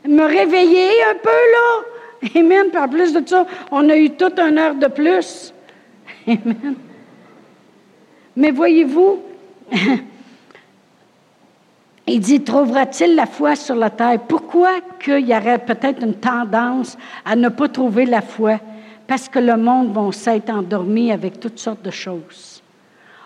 [0.08, 2.40] Me réveiller un peu, là.
[2.40, 2.70] Amen.
[2.72, 5.54] Puis en plus de ça, on a eu toute une heure de plus.
[6.26, 6.76] Amen.
[8.38, 9.20] Mais voyez-vous,
[12.12, 14.20] Il dit, trouvera-t-il la foi sur la terre?
[14.28, 18.60] Pourquoi qu'il y aurait peut-être une tendance à ne pas trouver la foi?
[19.06, 22.64] Parce que le monde va s'être endormi avec toutes sortes de choses.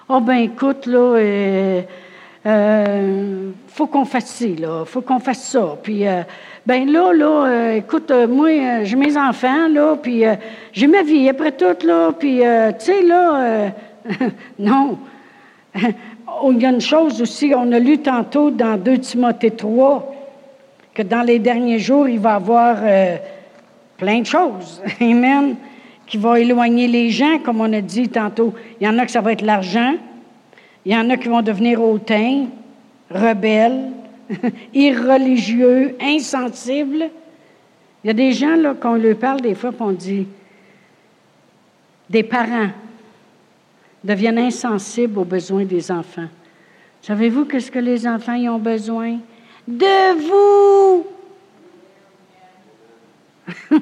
[0.09, 1.81] Oh ben écoute, là, euh,
[2.45, 5.77] euh, faut qu'on fasse ci, là, faut qu'on fasse ça.
[5.81, 6.23] Puis, euh,
[6.65, 10.23] ben là, là, euh, écoute, moi, j'ai mes enfants, là, puis
[10.73, 13.71] j'ai ma vie après tout, là, puis, tu sais, là,
[14.59, 14.97] non.
[16.49, 20.13] Il y a une chose aussi, on a lu tantôt dans 2 Timothée 3
[20.93, 23.17] que dans les derniers jours, il va y avoir euh,
[23.97, 24.81] plein de choses.
[25.01, 25.55] Amen.
[26.05, 28.53] Qui vont éloigner les gens, comme on a dit tantôt.
[28.79, 29.95] Il y en a que ça va être l'argent.
[30.85, 32.45] Il y en a qui vont devenir hautains,
[33.09, 33.91] rebelles,
[34.73, 37.09] irreligieux, insensibles.
[38.03, 40.27] Il y a des gens, là, qu'on leur parle des fois, on dit,
[42.09, 42.69] des parents,
[44.03, 46.27] deviennent insensibles aux besoins des enfants.
[47.01, 49.17] Savez-vous qu'est-ce que les enfants y ont besoin?
[49.67, 51.05] De vous!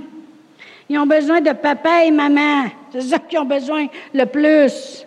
[0.89, 2.65] Ils ont besoin de papa et maman.
[2.91, 5.05] C'est ça qu'ils ont besoin le plus.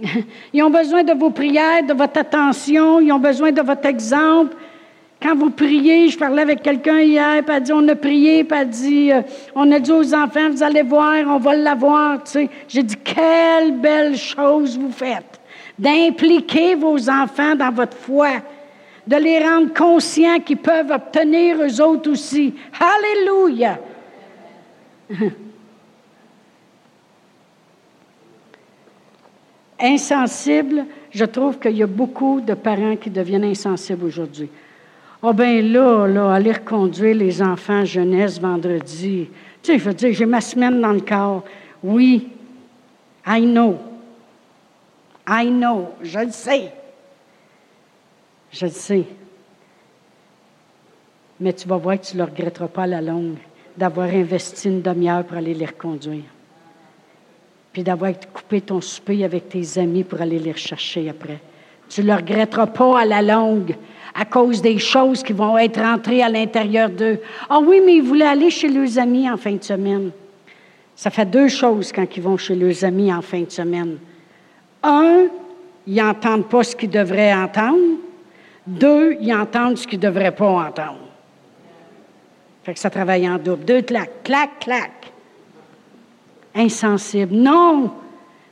[0.52, 3.00] Ils ont besoin de vos prières, de votre attention.
[3.00, 4.56] Ils ont besoin de votre exemple.
[5.24, 8.58] Quand vous priez, je parlais avec quelqu'un hier, puis elle dit, on a prié, puis
[8.60, 9.22] elle dit, euh,
[9.54, 12.50] on a dit aux enfants, vous allez voir, on va l'avoir, tu sais.
[12.68, 15.40] J'ai dit, quelle belle chose vous faites,
[15.78, 18.32] d'impliquer vos enfants dans votre foi,
[19.06, 22.52] de les rendre conscients qu'ils peuvent obtenir eux autres aussi.
[22.78, 23.78] Alléluia!
[29.80, 34.50] Insensible, je trouve qu'il y a beaucoup de parents qui deviennent insensibles aujourd'hui.
[35.26, 39.30] Ah oh ben là, là, aller reconduire les enfants jeunesse vendredi.
[39.62, 41.44] Tu sais, je veux dire, j'ai ma semaine dans le corps.
[41.82, 42.28] Oui,
[43.26, 43.78] I know.
[45.26, 45.94] I know.
[46.02, 46.70] Je le sais.
[48.52, 49.04] Je le sais.
[51.40, 53.38] Mais tu vas voir que tu ne le regretteras pas à la longue
[53.78, 56.24] d'avoir investi une demi-heure pour aller les reconduire.
[57.72, 61.40] Puis d'avoir coupé ton souper avec tes amis pour aller les rechercher après.
[61.88, 63.74] Tu ne le regretteras pas à la longue
[64.14, 67.20] à cause des choses qui vont être rentrées à l'intérieur d'eux.
[67.50, 70.10] Ah oui, mais ils voulaient aller chez leurs amis en fin de semaine.
[70.94, 73.98] Ça fait deux choses quand ils vont chez leurs amis en fin de semaine.
[74.82, 75.26] Un,
[75.86, 77.98] ils n'entendent pas ce qu'ils devraient entendre.
[78.66, 81.00] Deux, ils entendent ce qu'ils ne devraient pas entendre.
[82.62, 83.64] Fait que ça travaille en double.
[83.64, 85.12] Deux clac, clac, clac.
[86.54, 87.34] insensible.
[87.34, 87.92] Non!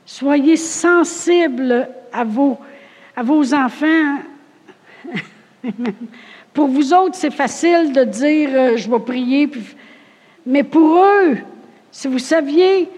[0.05, 2.57] Soyez sensibles à vos,
[3.15, 4.17] à vos enfants.
[6.53, 9.49] Pour vous autres, c'est facile de dire euh, je vais prier,
[10.45, 11.37] mais pour eux,
[11.91, 12.89] si vous saviez,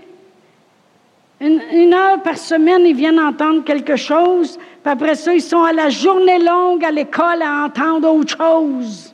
[1.41, 5.73] une, heure par semaine, ils viennent entendre quelque chose, puis après ça, ils sont à
[5.73, 9.13] la journée longue à l'école à entendre autre chose.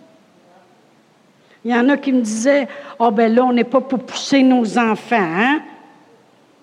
[1.66, 2.68] Il y en a qui me disaient
[3.00, 5.62] Ah, oh, ben là, on n'est pas pour pousser nos enfants, hein?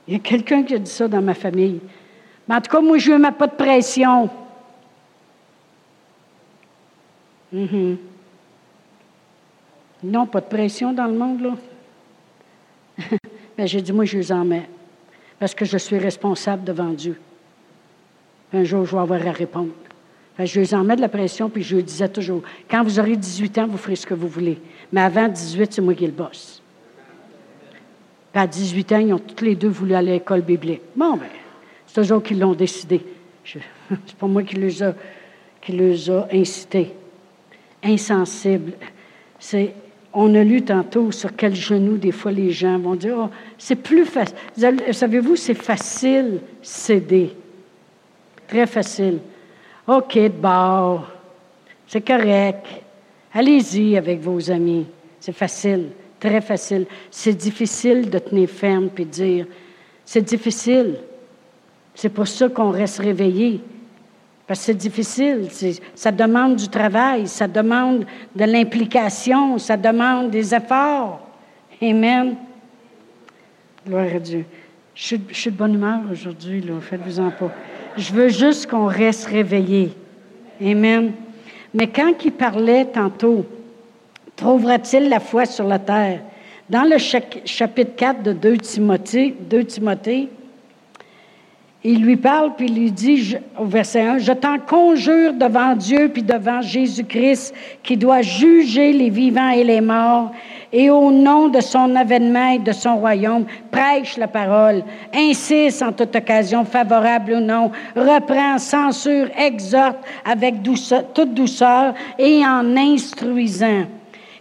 [0.06, 1.80] Il y a quelqu'un qui a dit ça dans ma famille.
[2.48, 4.30] Mais en tout cas, moi, je ne mets pas de pression.
[7.54, 7.96] Mm-hmm.
[10.04, 11.54] Non, pas de pression dans le monde, là.
[12.98, 13.18] Mais
[13.58, 14.68] ben, j'ai dit, moi, je les en mets.
[15.38, 17.18] Parce que je suis responsable devant Dieu.
[18.52, 19.72] Un jour, je vais avoir à répondre.
[20.38, 23.16] je les en mets de la pression, puis je leur disais toujours, quand vous aurez
[23.16, 24.58] 18 ans, vous ferez ce que vous voulez.
[24.92, 26.62] Mais avant 18, c'est moi qui le boss.
[28.32, 30.82] Puis à 18 ans, ils ont tous les deux voulu aller à l'école biblique.
[30.94, 31.26] Bon, ben,
[31.86, 33.04] c'est eux qui l'ont décidé.
[33.44, 33.64] Ce n'est
[34.18, 34.78] pas moi qui les
[35.60, 36.92] qui les a incités.
[37.82, 38.72] Insensible.
[40.12, 43.76] On a lu tantôt sur quel genou, des fois, les gens vont dire oh, c'est
[43.76, 44.34] plus facile.
[44.90, 47.34] Savez-vous, c'est facile céder.
[48.46, 49.18] Très facile.
[49.86, 51.06] OK, de.
[51.86, 52.66] C'est correct.
[53.32, 54.86] Allez-y avec vos amis.
[55.20, 56.86] C'est facile, très facile.
[57.10, 59.46] C'est difficile de tenir ferme et de dire
[60.04, 60.96] c'est difficile.
[61.94, 63.60] C'est pour ça qu'on reste réveillé.
[64.48, 65.46] Parce que c'est difficile.
[65.94, 71.20] Ça demande du travail, ça demande de l'implication, ça demande des efforts.
[71.82, 72.34] Amen.
[73.86, 74.46] Gloire à Dieu.
[74.94, 76.72] Je suis, de bonne humeur aujourd'hui, là.
[76.80, 77.52] Faites-vous-en pas.
[77.98, 79.92] Je veux juste qu'on reste réveillé.
[80.64, 81.12] Amen.
[81.74, 83.44] Mais quand il parlait tantôt,
[84.34, 86.20] trouvera-t-il la foi sur la terre?
[86.70, 90.30] Dans le chapitre 4 de 2 Timothée, 2 Timothée
[91.84, 96.10] il lui parle, puis il lui dit au verset 1, Je t'en conjure devant Dieu,
[96.12, 100.32] puis devant Jésus-Christ, qui doit juger les vivants et les morts,
[100.72, 104.82] et au nom de son avènement et de son royaume, prêche la parole,
[105.14, 110.56] insiste en toute occasion, favorable ou non, reprend, censure, exhorte avec
[111.14, 113.84] toute douceur et en instruisant.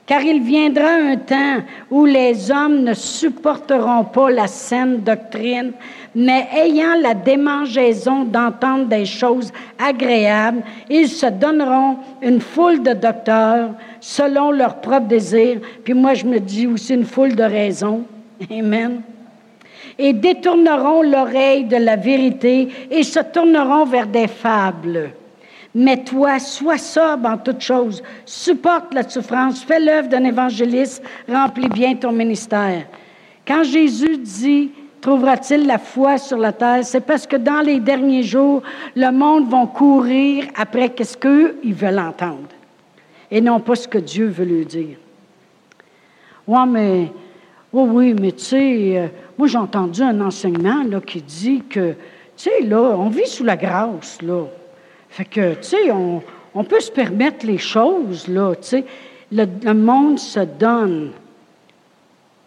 [0.08, 1.58] Car il viendra un temps
[1.92, 5.74] où les hommes ne supporteront pas la saine doctrine,
[6.20, 13.70] mais ayant la démangeaison d'entendre des choses agréables, ils se donneront une foule de docteurs
[14.00, 15.60] selon leur propre désir.
[15.84, 18.02] Puis moi, je me dis aussi une foule de raisons.
[18.52, 19.02] Amen.
[20.00, 25.12] Et détourneront l'oreille de la vérité et se tourneront vers des fables.
[25.76, 31.70] Mais toi, sois sobre en toutes choses, supporte la souffrance, fais l'œuvre d'un évangéliste, remplis
[31.70, 32.88] bien ton ministère.
[33.48, 36.84] Quand Jésus dit trouvera-t-il la foi sur la terre?
[36.84, 38.62] C'est parce que dans les derniers jours,
[38.96, 42.48] le monde va courir après ce qu'ils veulent entendre
[43.30, 44.98] et non pas ce que Dieu veut lui dire.
[46.48, 47.12] Ouais, mais,
[47.74, 49.08] oh oui, mais tu sais, euh,
[49.38, 51.92] moi j'ai entendu un enseignement qui dit que,
[52.38, 54.46] tu sais, là, on vit sous la grâce, là.
[55.10, 56.22] Fait que, tu sais, on,
[56.54, 58.86] on, peut se permettre les choses, là, tu sais.
[59.32, 61.12] le monde se donne.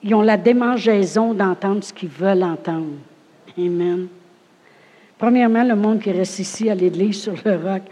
[0.02, 2.94] Ils ont la démangeaison d'entendre ce qu'ils veulent entendre.
[3.58, 4.08] Amen.
[5.18, 7.82] Premièrement, le monde qui reste ici à l'Église sur le roc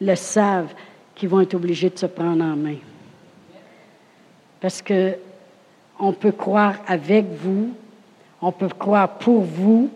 [0.00, 0.74] le savent
[1.14, 2.76] qu'ils vont être obligés de se prendre en main.
[4.60, 5.14] Parce que
[5.98, 7.70] on peut croire avec vous,
[8.42, 9.88] on peut croire pour vous,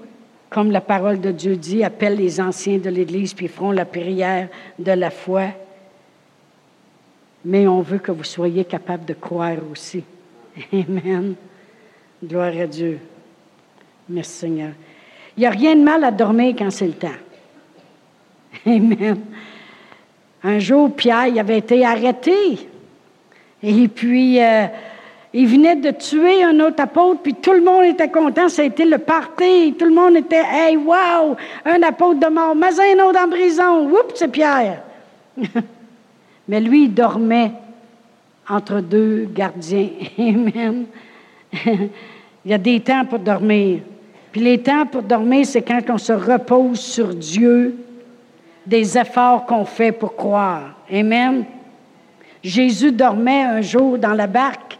[0.49, 4.49] comme la parole de Dieu dit, appelle les anciens de l'Église, puis feront la prière
[4.79, 5.49] de la foi.
[7.45, 10.03] Mais on veut que vous soyez capable de croire aussi.
[10.73, 11.35] Amen.
[12.23, 12.99] Gloire à Dieu.
[14.09, 14.73] Merci Seigneur.
[15.37, 17.09] Il n'y a rien de mal à dormir quand c'est le temps.
[18.67, 19.21] Amen.
[20.43, 22.69] Un jour, Pierre avait été arrêté.
[23.63, 24.67] Et puis, euh,
[25.33, 28.49] il venait de tuer un autre apôtre, puis tout le monde était content.
[28.49, 29.75] Ça a été le party.
[29.79, 33.89] Tout le monde était, hey, wow, un apôtre de mort, mais un autre en prison.
[33.91, 34.83] Oups, c'est Pierre.
[36.49, 37.53] mais lui, il dormait
[38.49, 39.89] entre deux gardiens.
[40.19, 40.87] Amen.
[41.67, 43.81] Il y a des temps pour dormir.
[44.33, 47.77] Puis les temps pour dormir, c'est quand on se repose sur Dieu,
[48.67, 50.75] des efforts qu'on fait pour croire.
[50.93, 51.45] Amen.
[52.43, 54.79] Jésus dormait un jour dans la barque,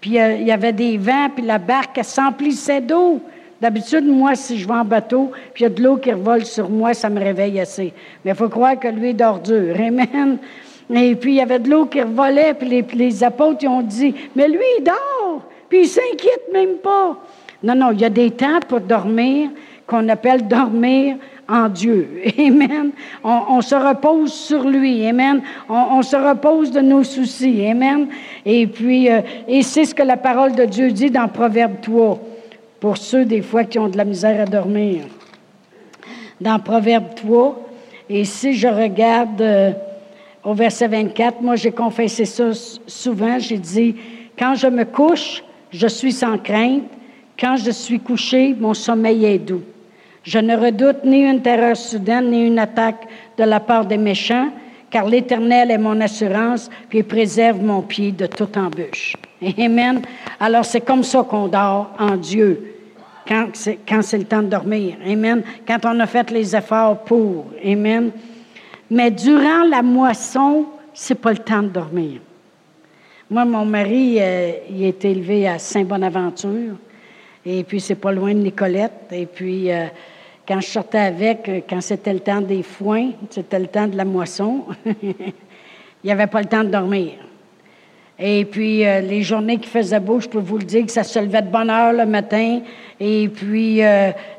[0.00, 3.20] puis euh, il y avait des vents, puis la barque s'emplissait d'eau.
[3.60, 6.44] D'habitude, moi, si je vais en bateau, puis il y a de l'eau qui revole
[6.44, 7.92] sur moi, ça me réveille assez.
[8.24, 9.76] Mais il faut croire que lui est d'ordure.
[9.80, 10.38] Amen.
[10.92, 14.48] Et puis, il y avait de l'eau qui revolait, puis les, apôtres ont dit, mais
[14.48, 15.11] lui, il dort.
[15.72, 17.16] Puis il s'inquiète même pas.
[17.62, 19.48] Non, non, il y a des temps pour dormir
[19.86, 21.16] qu'on appelle dormir
[21.48, 22.20] en Dieu.
[22.38, 22.90] Amen.
[23.24, 25.06] On, se repose sur lui.
[25.06, 25.40] Amen.
[25.70, 27.66] On, se repose de nos soucis.
[27.66, 28.08] Amen.
[28.44, 32.20] Et puis, euh, et c'est ce que la parole de Dieu dit dans Proverbe 3,
[32.78, 35.04] pour ceux des fois qui ont de la misère à dormir.
[36.38, 37.66] Dans Proverbe 3,
[38.10, 39.70] et si je regarde euh,
[40.44, 42.50] au verset 24, moi j'ai confessé ça
[42.86, 43.96] souvent, j'ai dit,
[44.38, 45.42] quand je me couche,
[45.72, 46.84] je suis sans crainte.
[47.38, 49.62] Quand je suis couché, mon sommeil est doux.
[50.22, 54.50] Je ne redoute ni une terreur soudaine, ni une attaque de la part des méchants,
[54.90, 59.16] car l'Éternel est mon assurance, puis préserve mon pied de toute embûche.
[59.58, 60.02] Amen.
[60.38, 62.76] Alors c'est comme ça qu'on dort en Dieu,
[63.26, 64.96] quand c'est, quand c'est le temps de dormir.
[65.04, 65.42] Amen.
[65.66, 67.46] Quand on a fait les efforts pour.
[67.64, 68.10] Amen.
[68.90, 72.20] Mais durant la moisson, c'est pas le temps de dormir.
[73.32, 76.76] Moi, mon mari, euh, il est élevé à Saint-Bonaventure.
[77.46, 79.10] Et puis, c'est pas loin de Nicolette.
[79.10, 79.86] Et puis, euh,
[80.46, 83.96] quand je sortais avec, euh, quand c'était le temps des foins, c'était le temps de
[83.96, 84.66] la moisson,
[85.02, 85.14] il
[86.04, 87.12] n'y avait pas le temps de dormir.
[88.18, 91.02] Et puis, euh, les journées qui faisaient beau, je peux vous le dire que ça
[91.02, 92.60] se levait de bonne heure le matin.
[93.00, 93.80] Et puis,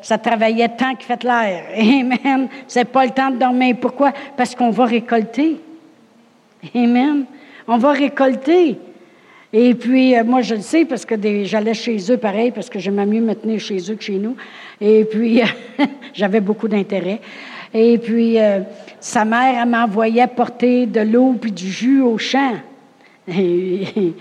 [0.03, 1.63] ça travaillait tant qu'il fait l'air.
[1.75, 2.47] Amen.
[2.67, 3.75] C'est pas le temps de dormir.
[3.81, 4.11] Pourquoi?
[4.37, 5.57] Parce qu'on va récolter.
[6.75, 7.25] Amen.
[7.67, 8.77] On va récolter.
[9.55, 13.05] Et puis, moi, je le sais parce que j'allais chez eux pareil, parce que j'aimais
[13.05, 14.35] mieux me tenir chez eux que chez nous.
[14.81, 15.41] Et puis,
[16.13, 17.21] j'avais beaucoup d'intérêt.
[17.71, 18.61] Et puis, euh,
[18.99, 22.53] sa mère, elle m'envoyait porter de l'eau puis du jus au champ.
[23.27, 24.13] Et,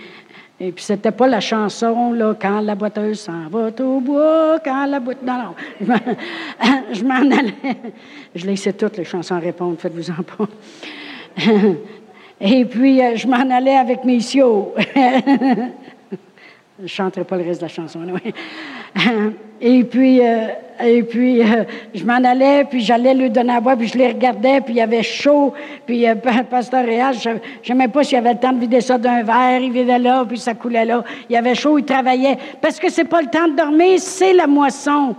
[0.59, 4.85] et puis, c'était pas la chanson, là, quand la boiteuse s'en va au bois, quand
[4.85, 5.21] la boîte.
[5.21, 5.95] Non, non.
[6.93, 7.53] Je m'en allais.
[8.33, 10.47] Je laissais toutes les chansons répondre, faites-vous-en pas.
[12.43, 14.73] Et puis, euh, je m'en allais avec mes siots.
[16.79, 17.99] Je ne chanterai pas le reste de la chanson.
[19.65, 20.47] Et puis, euh,
[20.83, 21.63] et puis euh,
[21.93, 24.77] je m'en allais, puis j'allais lui donner à boire, puis je les regardais, puis il
[24.77, 25.53] y avait chaud,
[25.85, 28.97] puis euh, pasteur Réal, je ne savais pas s'il avait le temps de vider ça
[28.97, 31.03] d'un verre, il vidait là, puis ça coulait là.
[31.29, 32.37] Il y avait chaud, il travaillait.
[32.59, 35.15] Parce que c'est pas le temps de dormir, c'est la moisson.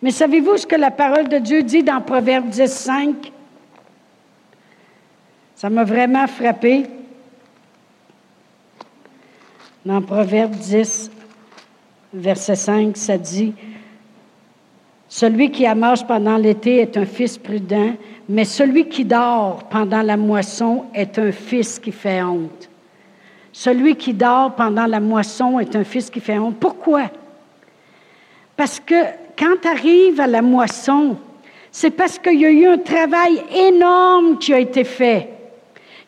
[0.00, 3.32] Mais savez-vous ce que la parole de Dieu dit dans Proverbe 10, 5?
[5.62, 6.86] Ça m'a vraiment frappé.
[9.86, 11.08] Dans Proverbe 10,
[12.12, 13.54] verset 5, ça dit,
[15.08, 17.94] Celui qui amasse pendant l'été est un fils prudent,
[18.28, 22.68] mais celui qui dort pendant la moisson est un fils qui fait honte.
[23.52, 26.56] Celui qui dort pendant la moisson est un fils qui fait honte.
[26.58, 27.02] Pourquoi?
[28.56, 29.04] Parce que
[29.38, 31.16] quand tu arrives à la moisson,
[31.70, 35.31] c'est parce qu'il y a eu un travail énorme qui a été fait.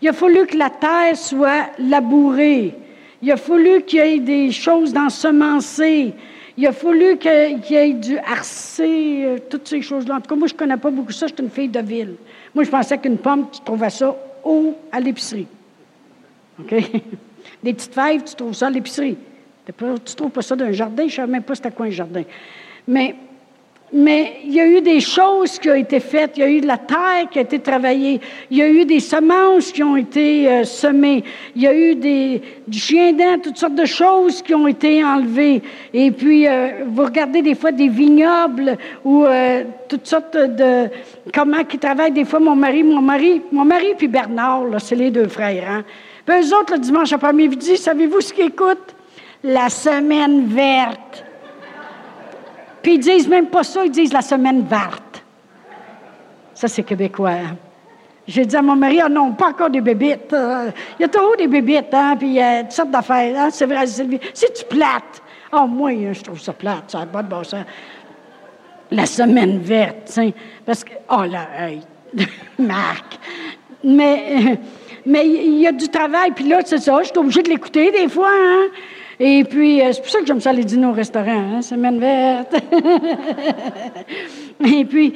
[0.03, 2.75] Il a fallu que la terre soit labourée.
[3.23, 6.13] Il a fallu qu'il y ait des choses d'ensemencer.
[6.57, 10.17] Il a fallu qu'il y ait du harcer, euh, toutes ces choses-là.
[10.17, 11.27] En tout cas, moi, je ne connais pas beaucoup ça.
[11.27, 12.15] Je suis une fille de ville.
[12.55, 14.15] Moi, je pensais qu'une pomme, tu trouvais ça
[14.45, 15.49] haut à l'épicerie.
[16.61, 16.71] OK?
[17.63, 19.17] Des petites fèves, tu trouves ça à l'épicerie.
[19.67, 21.03] Tu ne trouves pas ça d'un jardin?
[21.03, 22.23] Je ne savais même pas c'était quoi un jardin.
[22.87, 23.17] Mais
[23.93, 26.61] mais il y a eu des choses qui ont été faites, il y a eu
[26.61, 28.21] de la terre qui a été travaillée,
[28.51, 31.23] il y a eu des semences qui ont été euh, semées,
[31.55, 35.05] il y a eu des, du chien dent, toutes sortes de choses qui ont été
[35.05, 35.63] enlevées.
[35.93, 40.89] Et puis, euh, vous regardez des fois des vignobles ou euh, toutes sortes de...
[41.33, 45.11] Comment qui travaillent des fois mon mari, mon mari, mon mari puis Bernard, c'est les
[45.11, 45.71] deux frères.
[45.71, 45.85] Hein?
[46.27, 48.95] Puis eux autres, le dimanche après-midi, savez-vous ce qu'ils écoutent?
[49.45, 51.24] La semaine verte.
[52.85, 55.25] Puis ils disent même pas ça, ils disent la semaine verte.
[56.53, 57.31] Ça, c'est québécois.
[57.31, 57.57] Hein.
[58.29, 60.35] J'ai dit à mon mari, oh non, pas encore des bébites.
[60.35, 63.35] Euh, il y a toujours des bébites, hein, puis a toutes sortes d'affaires.
[63.39, 64.21] Hein, c'est vrai, Sylvie.
[64.35, 67.65] Si tu plates, oh, moi, je trouve ça plate, ça n'a pas de bon sens.
[68.91, 70.21] La semaine verte,
[70.67, 71.81] parce que, oh là, hey,
[72.59, 73.19] Marc.
[73.83, 74.59] Mais,
[75.07, 77.91] mais il y a du travail, puis là, c'est ça, je suis obligée de l'écouter
[77.91, 78.67] des fois, hein.
[79.21, 81.99] Et puis, euh, c'est pour ça que j'aime ça aller dîner au restaurant, hein, semaine
[81.99, 82.55] verte.
[84.65, 85.15] et puis,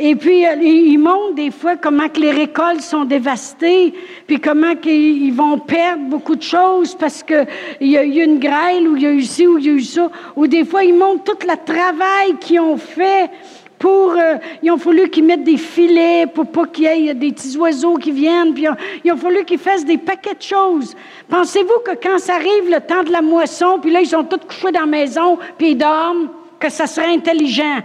[0.00, 3.92] et puis, euh, ils montrent des fois comment que les récoltes sont dévastées,
[4.26, 7.46] puis comment qu'ils vont perdre beaucoup de choses parce qu'il
[7.80, 9.72] y a eu une grêle, ou il y a eu ci, ou il y a
[9.72, 10.08] eu ça.
[10.36, 13.30] Ou des fois, ils montrent tout le travail qu'ils ont fait
[13.78, 17.32] pour, euh, ils ont fallu qu'ils mettent des filets pour pas qu'il y ait des
[17.32, 18.66] petits oiseaux qui viennent, puis
[19.04, 20.96] ils ont, fallu qu'ils fassent des paquets de choses.
[21.28, 24.46] Pensez-vous que quand ça arrive le temps de la moisson, puis là, ils sont tous
[24.46, 27.78] couchés dans la maison, puis ils dorment, que ça serait intelligent?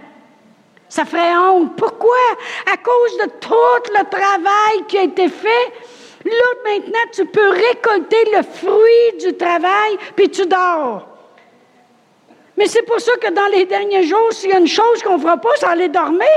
[0.90, 1.76] Ça ferait honte.
[1.76, 2.16] Pourquoi?
[2.72, 5.74] À cause de tout le travail qui a été fait.
[6.26, 11.13] Là, maintenant, tu peux récolter le fruit du travail, puis tu dors.
[12.58, 15.18] Mais c'est pour ça que dans les derniers jours, s'il y a une chose qu'on
[15.18, 16.28] ne fera pas, c'est aller dormir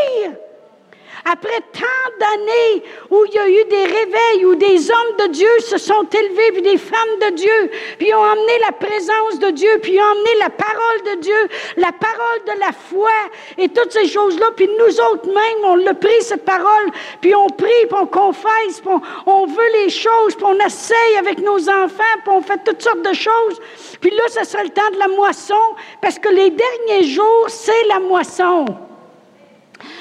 [1.31, 5.49] après tant d'années où il y a eu des réveils, où des hommes de Dieu
[5.61, 9.71] se sont élevés, puis des femmes de Dieu, puis ont emmené la présence de Dieu,
[9.83, 13.11] puis ont emmené la parole de Dieu, la parole de la foi,
[13.59, 17.49] et toutes ces choses-là, puis nous autres mêmes, on l'a pris, cette parole, puis on
[17.49, 18.91] prie, puis on confesse, puis
[19.27, 23.03] on, veut les choses, puis on essaye avec nos enfants, puis on fait toutes sortes
[23.03, 23.61] de choses.
[24.01, 25.55] Puis là, ce sera le temps de la moisson,
[26.01, 28.86] parce que les derniers jours, c'est la moisson.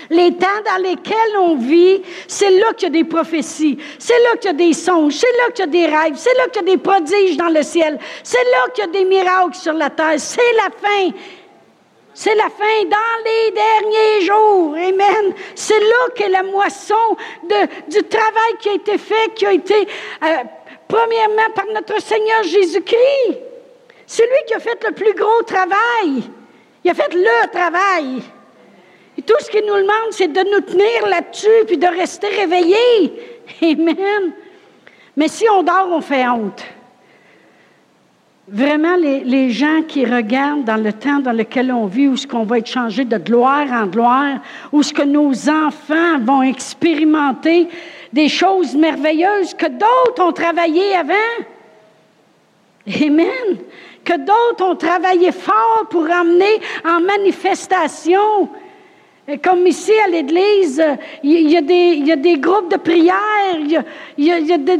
[0.09, 4.37] Les temps dans lesquels on vit, c'est là qu'il y a des prophéties, c'est là
[4.37, 6.61] qu'il y a des songes, c'est là qu'il y a des rêves, c'est là qu'il
[6.61, 9.73] y a des prodiges dans le ciel, c'est là qu'il y a des miracles sur
[9.73, 10.13] la terre.
[10.17, 11.11] C'est la fin.
[12.13, 14.73] C'est la fin dans les derniers jours.
[14.73, 15.33] Amen.
[15.53, 17.17] C'est là que la moisson
[17.89, 19.85] du travail qui a été fait, qui a été
[20.23, 20.37] euh,
[20.87, 23.39] premièrement par notre Seigneur Jésus-Christ.
[24.07, 26.23] C'est lui qui a fait le plus gros travail.
[26.83, 28.21] Il a fait le travail.
[29.17, 33.13] Et tout ce qu'il nous demande, c'est de nous tenir là-dessus puis de rester réveillés.
[33.61, 34.33] Amen.
[35.15, 36.63] Mais si on dort, on fait honte.
[38.47, 42.43] Vraiment, les, gens qui regardent dans le temps dans lequel on vit, où ce qu'on
[42.43, 44.39] va être changé de gloire en gloire,
[44.71, 47.67] où ce que nos enfants vont expérimenter
[48.13, 51.13] des choses merveilleuses que d'autres ont travaillé avant.
[52.87, 53.57] Amen.
[54.03, 58.47] Que d'autres ont travaillé fort pour amener en manifestation.
[59.43, 60.83] Comme ici à l'Église,
[61.23, 63.83] il y, a des, groupes de prière.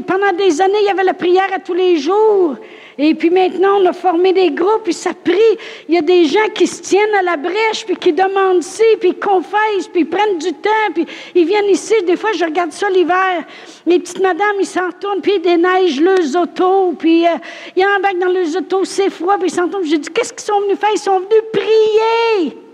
[0.06, 2.56] pendant des années, il y avait la prière à tous les jours.
[3.00, 5.58] Et puis maintenant, on a formé des groupes, puis ça prie.
[5.90, 8.84] Il y a des gens qui se tiennent à la brèche, puis qui demandent ci,
[9.00, 11.96] puis ils confessent, puis ils prennent du temps, puis ils viennent ici.
[12.06, 13.44] Des fois, je regarde ça l'hiver.
[13.88, 17.32] Les petites madames, ils s'en retournent, puis ils déneigent leurs autos, puis euh,
[17.76, 19.86] ils embarquent dans leurs autos, c'est froid, puis ils s'en retournent.
[19.86, 20.92] Je dis, qu'est-ce qu'ils sont venus faire?
[20.94, 22.65] Ils sont venus prier.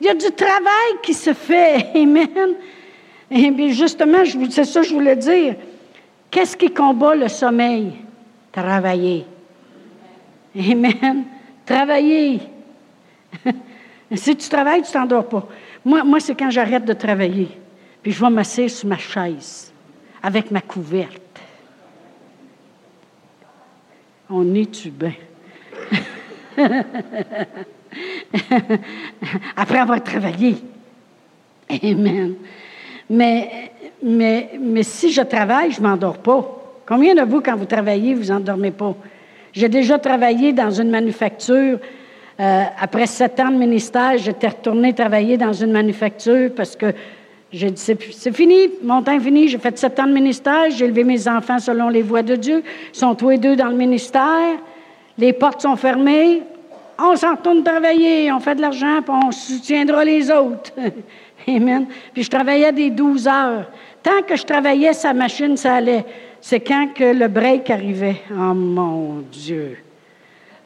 [0.00, 1.90] Il y a du travail qui se fait.
[1.94, 2.54] Amen.
[3.30, 4.18] Et bien justement,
[4.50, 5.56] c'est ça que je voulais dire.
[6.30, 7.92] Qu'est-ce qui combat le sommeil?
[8.52, 9.24] Travailler.
[10.56, 11.24] Amen.
[11.64, 12.40] Travailler.
[14.14, 15.46] si tu travailles, tu t'endors pas.
[15.84, 17.48] Moi, moi c'est quand j'arrête de travailler.
[18.02, 19.72] Puis je vais m'asseoir sur ma chaise
[20.22, 21.20] avec ma couverte.
[24.28, 24.92] On est-tu?
[29.56, 30.56] après avoir travaillé.
[31.82, 32.34] Amen.
[33.08, 33.70] Mais,
[34.02, 36.82] mais, mais si je travaille, je ne m'endors pas.
[36.86, 38.94] Combien de vous, quand vous travaillez, vous endormez pas?
[39.52, 41.78] J'ai déjà travaillé dans une manufacture.
[42.40, 46.92] Euh, après sept ans de ministère, j'étais retournée travailler dans une manufacture parce que
[47.52, 50.86] j'ai dit, c'est fini, mon temps est fini, j'ai fait sept ans de ministère, j'ai
[50.86, 53.76] élevé mes enfants selon les voies de Dieu, ils sont tous les deux dans le
[53.76, 54.58] ministère,
[55.16, 56.42] les portes sont fermées,
[56.98, 60.72] on s'en retourne travailler, on fait de l'argent, puis on soutiendra les autres.
[61.48, 61.86] Amen.
[62.12, 63.70] Puis je travaillais des 12 heures.
[64.02, 66.04] Tant que je travaillais, sa machine, ça allait.
[66.40, 68.22] C'est quand que le break arrivait.
[68.30, 69.78] Oh mon Dieu.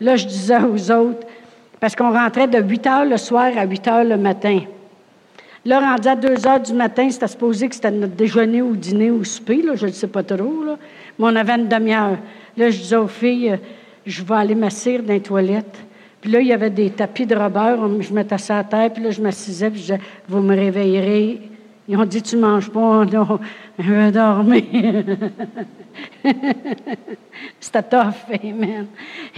[0.01, 1.27] Là, je disais aux autres,
[1.81, 4.61] parce qu'on rentrait de 8 heures le soir à 8 heures le matin.
[5.65, 9.11] Là, rendu à 2 heures du matin, c'était supposé que c'était notre déjeuner ou dîner
[9.11, 10.65] ou souper, là, je ne sais pas trop.
[10.65, 10.79] Là.
[11.19, 12.19] Mais on avait une demi-heure.
[12.57, 13.59] Là, je disais aux filles,
[14.07, 15.79] je vais aller m'asseoir dans les toilettes.
[16.21, 17.79] Puis là, il y avait des tapis de robeur.
[18.01, 21.41] Je mettais ça à terre, puis là, je m'assisais, puis je disais, vous me réveillerez.
[21.89, 23.05] Ils ont dit, tu manges pas.
[23.05, 23.39] Non,
[23.79, 24.65] je vais dormir.
[27.61, 28.87] C'était tough, amen.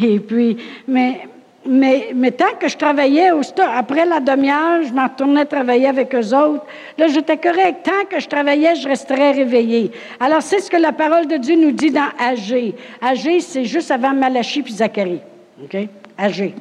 [0.03, 0.57] Et puis,
[0.89, 1.29] mais,
[1.67, 6.35] mais, mais tant que je travaillais, après la demi-heure, je m'en retournais travailler avec eux
[6.35, 6.65] autres.
[6.97, 7.85] Là, j'étais correct.
[7.85, 9.93] Tant que je travaillais, je resterais réveillé.
[10.19, 12.75] Alors, c'est ce que la parole de Dieu nous dit dans Agé.
[13.01, 15.21] Agé, c'est juste avant Malachie puis Zacharie.
[15.63, 15.77] OK?
[16.17, 16.55] Agé.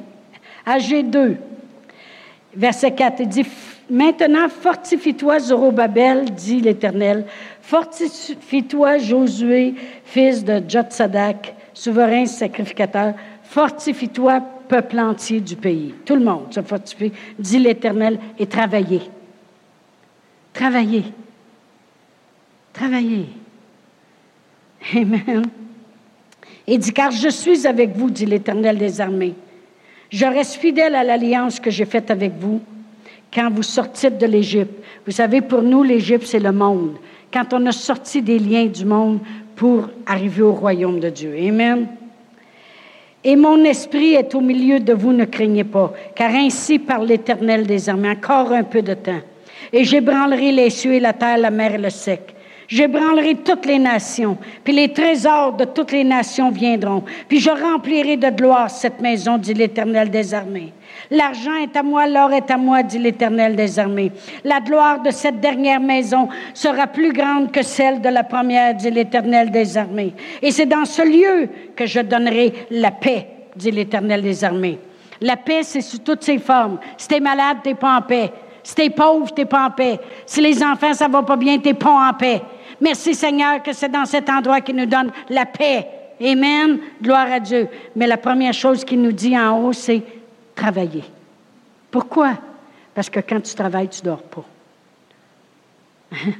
[0.70, 1.36] Agé 2,
[2.54, 3.46] verset 4, il dit
[3.90, 7.26] Maintenant, fortifie-toi, Zorobabel, dit l'Éternel.
[7.60, 13.14] Fortifie-toi, Josué, fils de Jotsadak, souverain sacrificateur.
[13.42, 15.92] Fortifie-toi, peuple entier du pays.
[16.04, 19.02] Tout le monde se fortifie, dit l'Éternel, et travaillez.
[20.52, 21.02] Travaillez.
[22.72, 23.26] Travaillez.
[24.94, 25.46] Amen.
[26.68, 29.34] Et dit, car je suis avec vous, dit l'Éternel des armées.
[30.10, 32.60] Je reste fidèle à l'alliance que j'ai faite avec vous
[33.32, 34.82] quand vous sortiez de l'Égypte.
[35.06, 36.96] Vous savez, pour nous, l'Égypte, c'est le monde.
[37.32, 39.20] Quand on a sorti des liens du monde
[39.54, 41.34] pour arriver au royaume de Dieu.
[41.38, 41.86] Amen.
[43.22, 47.66] Et mon esprit est au milieu de vous, ne craignez pas, car ainsi parle l'Éternel
[47.66, 49.20] des armées, encore un peu de temps.
[49.72, 52.34] Et j'ébranlerai les cieux et la terre, la mer et le sec.
[52.70, 58.16] J'ébranlerai toutes les nations, puis les trésors de toutes les nations viendront, puis je remplirai
[58.16, 60.72] de gloire cette maison, dit l'Éternel des armées.
[61.10, 64.12] L'argent est à moi, l'or est à moi, dit l'Éternel des armées.
[64.44, 68.92] La gloire de cette dernière maison sera plus grande que celle de la première, dit
[68.92, 70.14] l'Éternel des armées.
[70.40, 74.78] Et c'est dans ce lieu que je donnerai la paix, dit l'Éternel des armées.
[75.20, 76.78] La paix, c'est sous toutes ses formes.
[76.96, 78.30] Si t'es malade, t'es pas en paix.
[78.62, 79.98] Si t'es pauvre, t'es pas en paix.
[80.24, 82.40] Si les enfants, ça va pas bien, t'es pas en paix.
[82.80, 85.86] Merci Seigneur que c'est dans cet endroit qu'il nous donne la paix.
[86.20, 86.78] Amen.
[87.02, 87.68] Gloire à Dieu.
[87.96, 90.02] Mais la première chose qu'il nous dit en haut, c'est
[90.54, 91.04] travailler.
[91.90, 92.38] Pourquoi?
[92.94, 94.44] Parce que quand tu travailles, tu ne dors pas.
[96.10, 96.32] Puis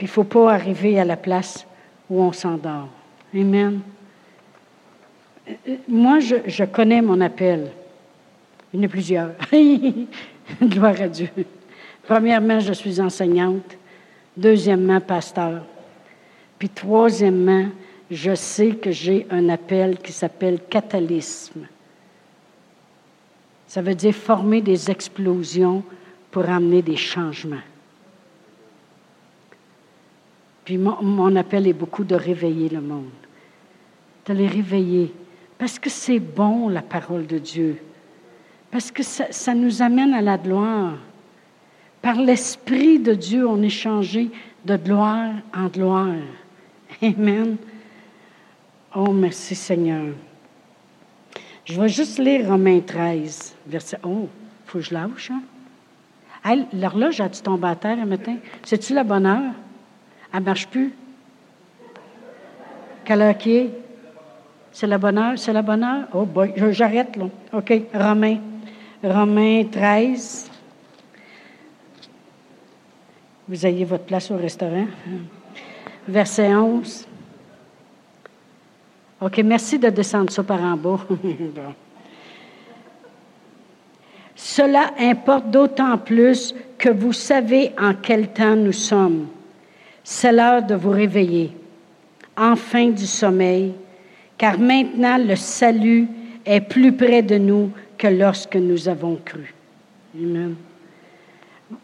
[0.00, 1.66] il ne faut pas arriver à la place
[2.08, 2.88] où on s'endort.
[3.34, 3.80] Amen.
[5.88, 7.70] Moi, je, je, connais mon appel.
[8.72, 9.30] Il y en a plusieurs.
[10.62, 11.28] Gloire à Dieu.
[12.04, 13.76] Premièrement, je suis enseignante.
[14.40, 15.62] Deuxièmement, pasteur.
[16.58, 17.66] Puis troisièmement,
[18.10, 21.66] je sais que j'ai un appel qui s'appelle catalysme.
[23.66, 25.84] Ça veut dire former des explosions
[26.30, 27.66] pour amener des changements.
[30.64, 33.10] Puis mon, appel est beaucoup de réveiller le monde,
[34.24, 35.12] de les réveiller,
[35.58, 37.76] parce que c'est bon la parole de Dieu,
[38.70, 40.94] parce que ça, ça nous amène à la gloire.
[42.02, 44.30] Par l'Esprit de Dieu, on est changé
[44.64, 46.16] de gloire en gloire.
[47.02, 47.56] Amen.
[48.94, 50.14] Oh, merci Seigneur.
[51.64, 53.98] Je vais juste lire Romains 13, verset.
[54.02, 54.28] Oh,
[54.66, 55.42] faut que je lâche, hein?
[56.72, 58.36] L'horloge a-tu tombé à terre un matin?
[58.64, 59.52] C'est-tu la bonne heure?
[60.32, 60.92] Elle ne marche plus?
[63.04, 63.70] Quelle heure est?
[64.72, 65.38] C'est la bonne heure?
[65.38, 66.08] C'est la bonne heure?
[66.14, 67.26] Oh boy, j'arrête là.
[67.52, 68.38] OK, Romains.
[69.04, 70.49] Romains 13.
[73.50, 74.86] Vous ayez votre place au restaurant.
[76.06, 77.04] Verset 11.
[79.22, 81.00] OK, merci de descendre ça par en bas.
[84.36, 89.26] Cela importe d'autant plus que vous savez en quel temps nous sommes.
[90.04, 91.50] C'est l'heure de vous réveiller,
[92.36, 93.72] enfin du sommeil,
[94.38, 96.06] car maintenant le salut
[96.46, 99.52] est plus près de nous que lorsque nous avons cru.
[100.16, 100.54] Amen.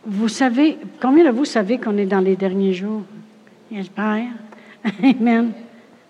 [0.05, 3.03] Vous savez, combien de vous savez qu'on est dans les derniers jours?
[3.71, 4.29] J'espère.
[5.03, 5.53] Amen.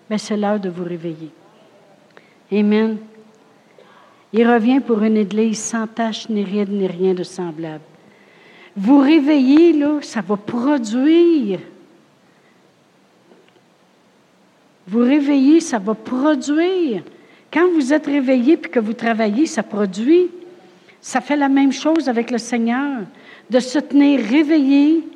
[0.09, 1.31] Mais c'est l'heure de vous réveiller.
[2.51, 2.97] Amen.
[4.33, 7.83] Il revient pour une église sans tache, ni ride, ni rien de semblable.
[8.75, 11.59] Vous réveillez, là, ça va produire.
[14.87, 17.03] Vous réveillez, ça va produire.
[17.51, 20.27] Quand vous êtes réveillé puis que vous travaillez, ça produit.
[21.01, 23.01] Ça fait la même chose avec le Seigneur,
[23.49, 25.07] de se tenir réveillé,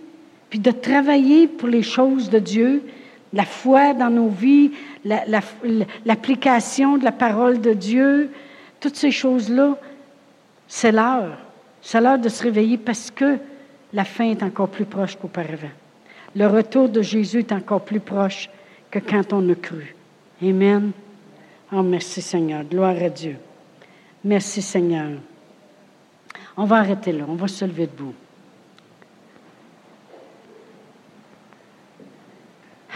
[0.49, 2.83] puis de travailler pour les choses de Dieu,
[3.33, 4.71] la foi dans nos vies,
[6.05, 8.29] l'application de la parole de Dieu,
[8.79, 9.77] toutes ces choses-là,
[10.67, 11.37] c'est l'heure.
[11.81, 13.37] C'est l'heure de se réveiller parce que
[13.93, 15.71] la fin est encore plus proche qu'auparavant.
[16.35, 18.49] Le retour de Jésus est encore plus proche
[18.89, 19.95] que quand on a cru.
[20.41, 20.91] Amen.
[21.71, 22.63] Oh, merci Seigneur.
[22.63, 23.37] Gloire à Dieu.
[24.23, 25.11] Merci Seigneur.
[26.57, 27.25] On va arrêter là.
[27.27, 28.13] On va se lever debout.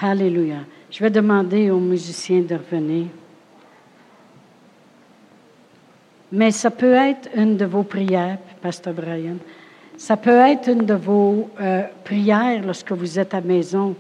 [0.01, 0.57] Alléluia.
[0.91, 3.07] Je vais demander aux musiciens de revenir.
[6.31, 9.37] Mais ça peut être une de vos prières, Pasteur Brian.
[9.97, 13.95] Ça peut être une de vos euh, prières lorsque vous êtes à maison.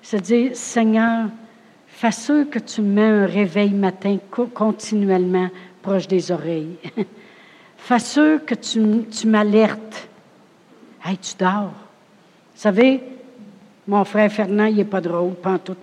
[0.00, 1.28] C'est dire, Seigneur,
[1.86, 5.50] fais sûr que tu mets un réveil matin continuellement
[5.82, 6.76] proche des oreilles.
[7.86, 10.08] fais sûr que tu, tu m'alertes.
[11.04, 11.72] Hey, tu dors.
[12.54, 13.00] Vous savez,
[13.86, 15.76] mon frère Fernand, il n'est pas drôle, pas tout.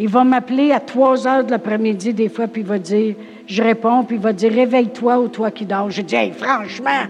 [0.00, 3.14] Il va m'appeler à 3 heures de l'après-midi, des fois, puis il va dire,
[3.46, 5.90] je réponds, puis il va dire, réveille-toi ou toi qui dors.
[5.90, 7.04] Je dis, hey, franchement,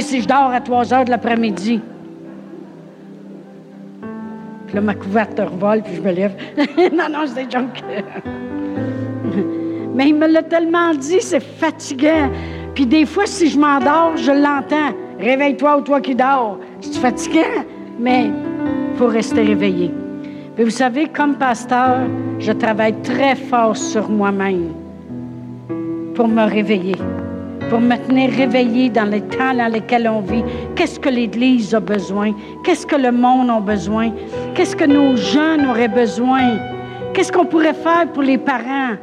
[0.00, 1.80] si je dors à 3 heures de l'après-midi.
[4.66, 6.34] Puis là, ma couverte revole, puis je me lève.
[6.92, 7.56] non, non, c'est des
[9.94, 12.30] Mais il me l'a tellement dit, c'est fatigant.
[12.76, 14.94] Puis des fois, si je m'endors, je l'entends.
[15.18, 16.58] Réveille-toi ou toi qui dors.
[16.82, 17.64] C'est fatigant,
[17.98, 19.90] mais il faut rester réveillé.
[20.56, 22.00] Mais vous savez, comme pasteur,
[22.38, 24.74] je travaille très fort sur moi-même
[26.14, 26.96] pour me réveiller,
[27.70, 30.44] pour me tenir réveillé dans les temps dans lesquels on vit.
[30.74, 32.34] Qu'est-ce que l'Église a besoin?
[32.62, 34.10] Qu'est-ce que le monde a besoin?
[34.54, 36.58] Qu'est-ce que nos jeunes auraient besoin?
[37.14, 38.96] Qu'est-ce qu'on pourrait faire pour les parents?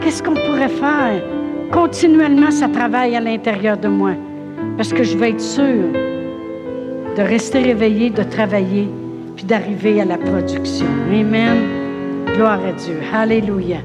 [0.00, 1.20] Qu'est-ce qu'on pourrait faire?
[1.72, 4.12] Continuellement, ça travaille à l'intérieur de moi
[4.76, 5.84] parce que je veux être sûr
[7.16, 8.88] de rester réveillé, de travailler,
[9.34, 10.86] puis d'arriver à la production.
[11.10, 11.56] Amen.
[12.34, 12.98] Gloire à Dieu.
[13.14, 13.78] Alléluia.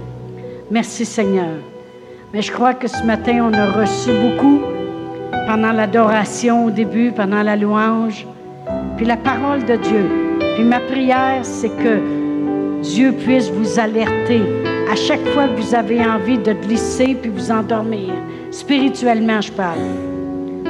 [0.69, 1.57] Merci Seigneur.
[2.33, 4.61] Mais je crois que ce matin, on a reçu beaucoup
[5.47, 8.25] pendant l'adoration au début, pendant la louange,
[8.97, 10.05] puis la parole de Dieu.
[10.55, 14.41] Puis ma prière, c'est que Dieu puisse vous alerter
[14.91, 18.13] à chaque fois que vous avez envie de glisser puis vous endormir.
[18.51, 19.79] Spirituellement, je parle,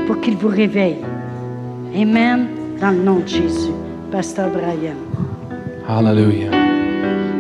[0.06, 0.98] pour qu'il vous réveille.
[1.96, 2.46] Amen,
[2.80, 3.72] dans le nom de Jésus.
[4.12, 4.96] Pasteur Brian.
[5.88, 6.52] Alléluia.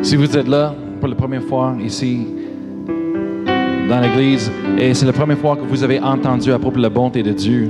[0.01, 2.25] Si vous êtes là pour la première fois ici,
[3.87, 6.89] dans l'Église et c'est la première fois que vous avez entendu à propos de la
[6.89, 7.69] bonté de Dieu.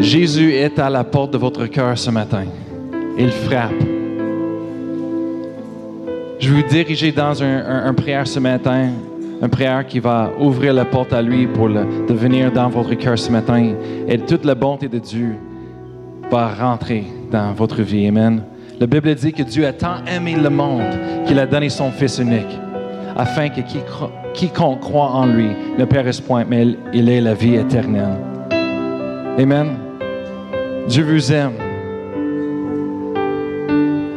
[0.00, 2.44] Jésus est à la porte de votre cœur ce matin.
[3.18, 3.97] Il frappe.
[6.40, 8.90] Je vais vous diriger dans un, prière ce matin,
[9.42, 12.94] une prière qui va ouvrir la porte à lui pour le, de venir dans votre
[12.94, 13.72] cœur ce matin.
[14.06, 15.34] Et toute la bonté de Dieu
[16.30, 18.06] va rentrer dans votre vie.
[18.06, 18.42] Amen.
[18.78, 20.84] La Bible dit que Dieu a tant aimé le monde
[21.26, 22.56] qu'il a donné son Fils unique,
[23.16, 23.60] afin que
[24.32, 28.16] quiconque croit en lui ne périsse point, mais il ait la vie éternelle.
[29.36, 29.70] Amen.
[30.86, 31.67] Dieu vous aime.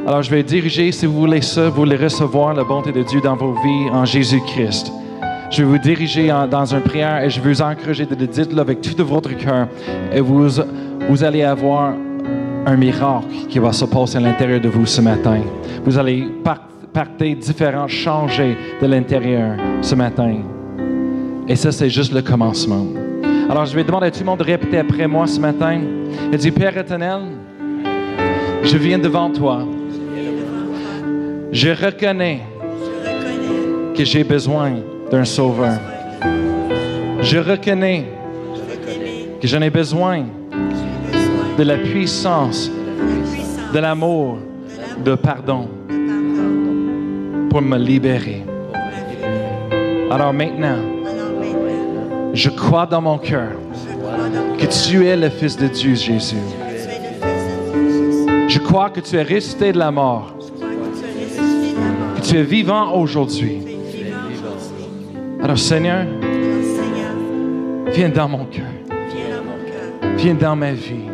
[0.08, 3.22] Alors je vais diriger, si vous voulez ça, vous voulez recevoir la bonté de Dieu
[3.22, 4.92] dans vos vies en Jésus-Christ.
[5.52, 8.60] Je vais vous diriger dans une prière et je vais vous encourager de le dire
[8.60, 9.68] avec tout votre cœur.
[10.12, 10.48] Et vous,
[11.08, 11.94] vous allez avoir
[12.66, 15.40] un miracle qui va se passer à l'intérieur de vous ce matin.
[15.86, 16.28] Vous allez
[16.94, 20.38] partir différents, changer de l'intérieur ce matin.
[21.48, 22.88] Et ça, c'est juste le commencement.
[23.50, 25.80] Alors, je vais demander à tout le monde de répéter après moi ce matin.
[26.32, 27.22] Il dit, Père éternel,
[28.64, 29.64] je viens devant toi.
[31.52, 32.40] Je reconnais
[33.94, 34.72] que j'ai besoin
[35.12, 35.80] d'un sauveur.
[37.22, 38.06] Je reconnais
[39.42, 40.24] que j'en ai besoin
[41.58, 42.72] de la puissance,
[43.74, 44.38] de l'amour,
[45.04, 45.68] de pardon
[47.50, 48.44] pour me libérer.
[50.10, 50.78] Alors maintenant,
[52.34, 53.52] je crois dans mon cœur
[54.58, 56.38] que tu es le Fils de Dieu, Jésus.
[58.48, 60.34] Je crois que tu es resté de la mort,
[62.32, 63.60] tu es vivant aujourd'hui.
[65.44, 66.06] Alors Seigneur,
[67.94, 68.72] viens dans mon cœur.
[70.16, 71.10] Viens dans ma vie.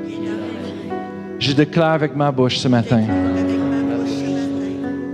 [1.39, 3.01] Je déclare avec ma bouche ce matin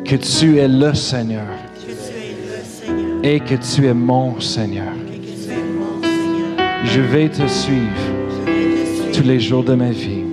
[0.03, 1.47] que tu es le Seigneur
[3.23, 4.91] et que tu es mon Seigneur.
[6.83, 8.03] Je vais te suivre
[9.13, 10.25] tous les jours de ma vie.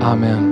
[0.00, 0.49] Amen.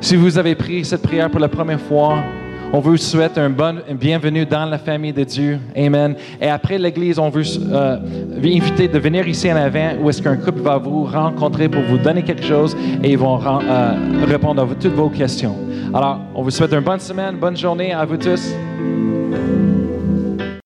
[0.00, 2.24] Si vous avez pris cette prière pour la première fois,
[2.72, 5.58] on vous souhaite un bon bienvenue dans la famille de Dieu.
[5.76, 6.14] Amen.
[6.40, 7.98] Et après l'Église, on veut euh,
[8.30, 11.82] vous inviter de venir ici en avant où est-ce qu'un couple va vous rencontrer pour
[11.82, 15.56] vous donner quelque chose et ils vont euh, répondre à toutes vos questions.
[15.92, 18.54] Alors, on vous souhaite une bonne semaine, bonne journée à vous tous.